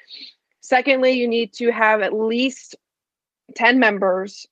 [0.63, 2.77] Secondly, you need to have at least
[3.55, 4.47] 10 members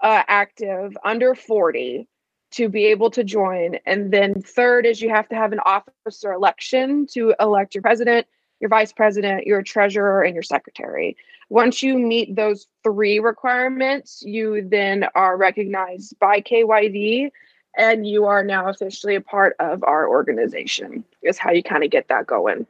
[0.00, 2.06] uh, active under 40
[2.52, 3.76] to be able to join.
[3.84, 8.28] And then third is you have to have an officer election to elect your president,
[8.60, 11.16] your vice president, your treasurer, and your secretary.
[11.48, 17.30] Once you meet those three requirements, you then are recognized by KYD
[17.76, 21.90] and you are now officially a part of our organization, is how you kind of
[21.90, 22.66] get that going.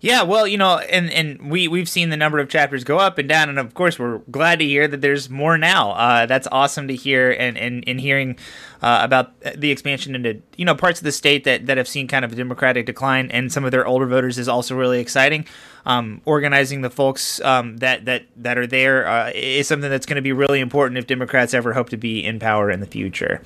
[0.00, 3.18] Yeah, well, you know, and and we we've seen the number of chapters go up
[3.18, 5.90] and down, and of course, we're glad to hear that there's more now.
[5.92, 8.38] Uh, that's awesome to hear, and and, and hearing
[8.82, 12.08] uh, about the expansion into you know parts of the state that that have seen
[12.08, 15.46] kind of a democratic decline, and some of their older voters is also really exciting
[15.88, 20.16] um, organizing the folks um, that that that are there uh, is something that's going
[20.16, 23.40] to be really important if Democrats ever hope to be in power in the future.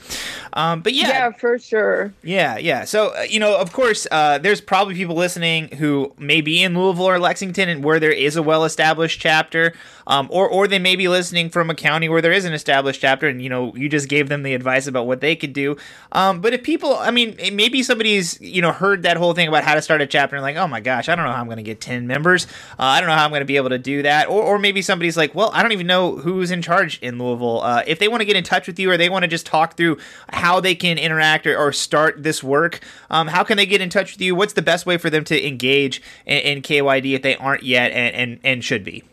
[0.53, 2.13] Um, but yeah, yeah, for sure.
[2.25, 2.85] Yeah, yeah.
[2.85, 6.77] So uh, you know, of course, uh, there's probably people listening who may be in
[6.77, 9.73] Louisville or Lexington, and where there is a well-established chapter,
[10.09, 13.01] um, or or they may be listening from a county where there is an established
[13.01, 15.79] chapter, and you know, you just gave them the advice about what they could do.
[16.13, 19.65] Um, but if people, I mean, maybe somebody's you know heard that whole thing about
[19.65, 21.47] how to start a chapter and like, oh my gosh, I don't know how I'm
[21.47, 22.47] going to get ten members.
[22.79, 24.29] Uh, I don't know how I'm going to be able to do that.
[24.29, 27.63] Or, or maybe somebody's like, well, I don't even know who's in charge in Louisville.
[27.63, 29.47] Uh, if they want to get in touch with you or they want to just
[29.47, 29.97] talk through
[30.31, 33.89] how they can interact or, or start this work, um, how can they get in
[33.89, 34.35] touch with you?
[34.35, 37.93] What's the best way for them to engage in, in KYD if they aren't yet
[37.93, 39.05] and, and, and should be?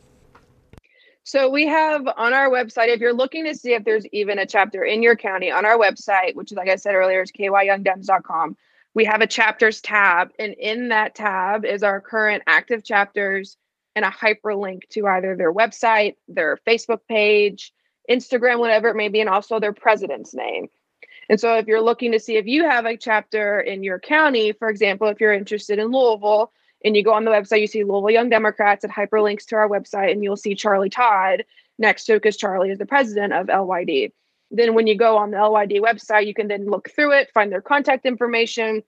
[1.29, 4.47] So we have on our website, if you're looking to see if there's even a
[4.47, 8.57] chapter in your county, on our website, which like I said earlier is kyyoungdems.com,
[8.95, 13.57] we have a chapters tab, and in that tab is our current active chapters
[13.95, 17.73] and a hyperlink to either their website, their Facebook page,
[18.09, 20.67] Instagram, whatever it may be, and also their president's name.
[21.29, 24.51] And so if you're looking to see if you have a chapter in your county,
[24.53, 26.51] for example, if you're interested in Louisville
[26.83, 29.67] and you go on the website, you see Louisville Young Democrats, it hyperlinks to our
[29.67, 31.43] website, and you'll see Charlie Todd
[31.77, 34.11] next to because Charlie is the president of LYD.
[34.51, 37.51] Then when you go on the LYD website, you can then look through it, find
[37.51, 38.83] their contact information,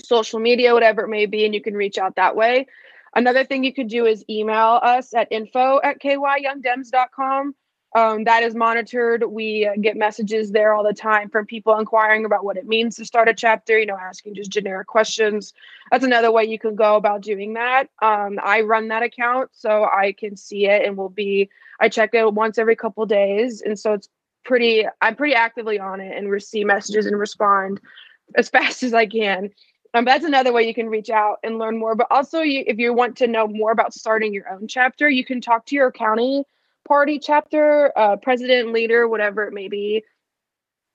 [0.00, 2.66] social media, whatever it may be, and you can reach out that way.
[3.14, 7.54] Another thing you could do is email us at info at kyyoungdems.com.
[7.96, 9.24] Um, that is monitored.
[9.24, 13.04] We get messages there all the time from people inquiring about what it means to
[13.04, 15.54] start a chapter, you know, asking just generic questions.
[15.90, 17.88] That's another way you can go about doing that.
[18.02, 21.48] Um, I run that account so I can see it and will be,
[21.80, 23.62] I check it once every couple days.
[23.62, 24.08] And so it's
[24.46, 27.80] pretty i'm pretty actively on it and receive messages and respond
[28.36, 29.50] as fast as i can
[29.94, 32.78] um, that's another way you can reach out and learn more but also you, if
[32.78, 35.90] you want to know more about starting your own chapter you can talk to your
[35.90, 36.44] county
[36.86, 40.04] party chapter uh, president leader whatever it may be.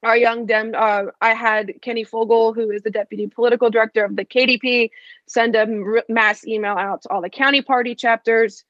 [0.04, 4.16] Our young dem uh, i had kenny fogel who is the deputy political director of
[4.16, 4.90] the kdp
[5.28, 5.68] send a
[6.10, 8.64] mass email out to all the county party chapters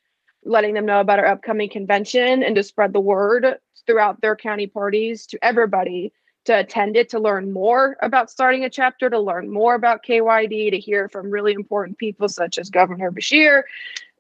[0.44, 4.68] letting them know about our upcoming convention and to spread the word throughout their county
[4.68, 6.12] parties to everybody
[6.46, 10.72] to attend it to learn more about starting a chapter, to learn more about KYD,
[10.72, 13.16] to hear from really important people such as Governor and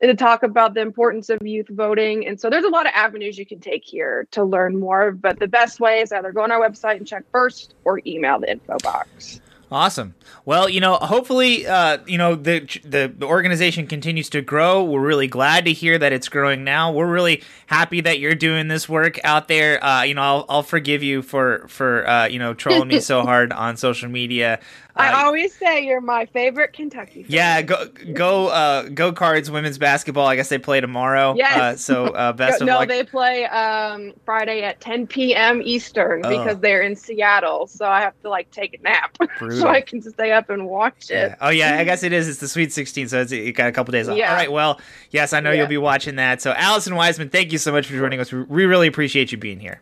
[0.01, 2.27] to talk about the importance of youth voting.
[2.27, 5.11] And so there's a lot of avenues you can take here to learn more.
[5.11, 8.39] But the best way is either go on our website and check first or email
[8.39, 9.41] the info box.
[9.71, 10.15] Awesome.
[10.43, 14.83] Well, you know, hopefully, uh, you know, the, the, the organization continues to grow.
[14.83, 16.91] We're really glad to hear that it's growing now.
[16.91, 19.81] We're really happy that you're doing this work out there.
[19.81, 23.21] Uh, you know, I'll, I'll forgive you for for uh, you know trolling me so
[23.25, 24.59] hard on social media.
[24.95, 27.23] I uh, always say you're my favorite Kentucky.
[27.23, 27.31] Fan.
[27.31, 30.27] Yeah, go go uh, go Cards women's basketball.
[30.27, 31.33] I guess they play tomorrow.
[31.35, 31.57] Yes.
[31.57, 32.87] Uh, so uh, best no, of no, luck.
[32.89, 35.61] they play um, Friday at 10 p.m.
[35.63, 36.29] Eastern oh.
[36.29, 37.67] because they're in Seattle.
[37.67, 41.09] So I have to like take a nap so I can stay up and watch
[41.09, 41.29] it.
[41.29, 41.35] Yeah.
[41.41, 42.27] Oh yeah, I guess it is.
[42.27, 44.17] It's the Sweet 16, so it's you got a couple days off.
[44.17, 44.31] Yeah.
[44.31, 44.51] All right.
[44.51, 44.79] Well,
[45.11, 45.59] yes, I know yeah.
[45.59, 46.41] you'll be watching that.
[46.41, 48.31] So Allison Wiseman, thank you so much for joining us.
[48.31, 49.81] We really appreciate you being here.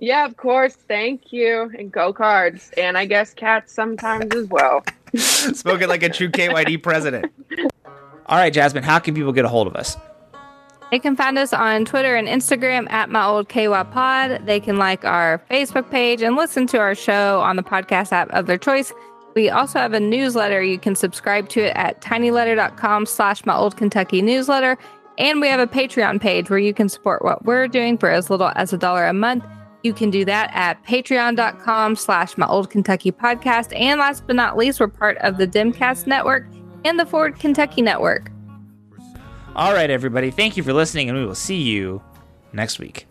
[0.00, 0.74] Yeah, of course.
[0.74, 1.70] Thank you.
[1.78, 2.70] And go cards.
[2.76, 4.82] And I guess cats sometimes as well.
[5.16, 7.30] Spoken like a true KYD president.
[8.26, 9.96] All right, Jazmin, how can people get a hold of us?
[10.90, 14.44] They can find us on Twitter and Instagram at my old KY pod.
[14.46, 18.28] They can like our Facebook page and listen to our show on the podcast app
[18.30, 18.92] of their choice.
[19.34, 20.62] We also have a newsletter.
[20.62, 24.76] You can subscribe to it at tinyletter.com slash my old Kentucky newsletter.
[25.18, 28.30] And we have a Patreon page where you can support what we're doing for as
[28.30, 29.44] little as a dollar a month.
[29.82, 33.78] You can do that at patreon.com slash my old Kentucky podcast.
[33.78, 36.46] And last but not least, we're part of the Demcast Network
[36.84, 38.30] and the Forward Kentucky Network.
[39.56, 40.30] All right, everybody.
[40.30, 42.02] Thank you for listening, and we will see you
[42.52, 43.06] next week.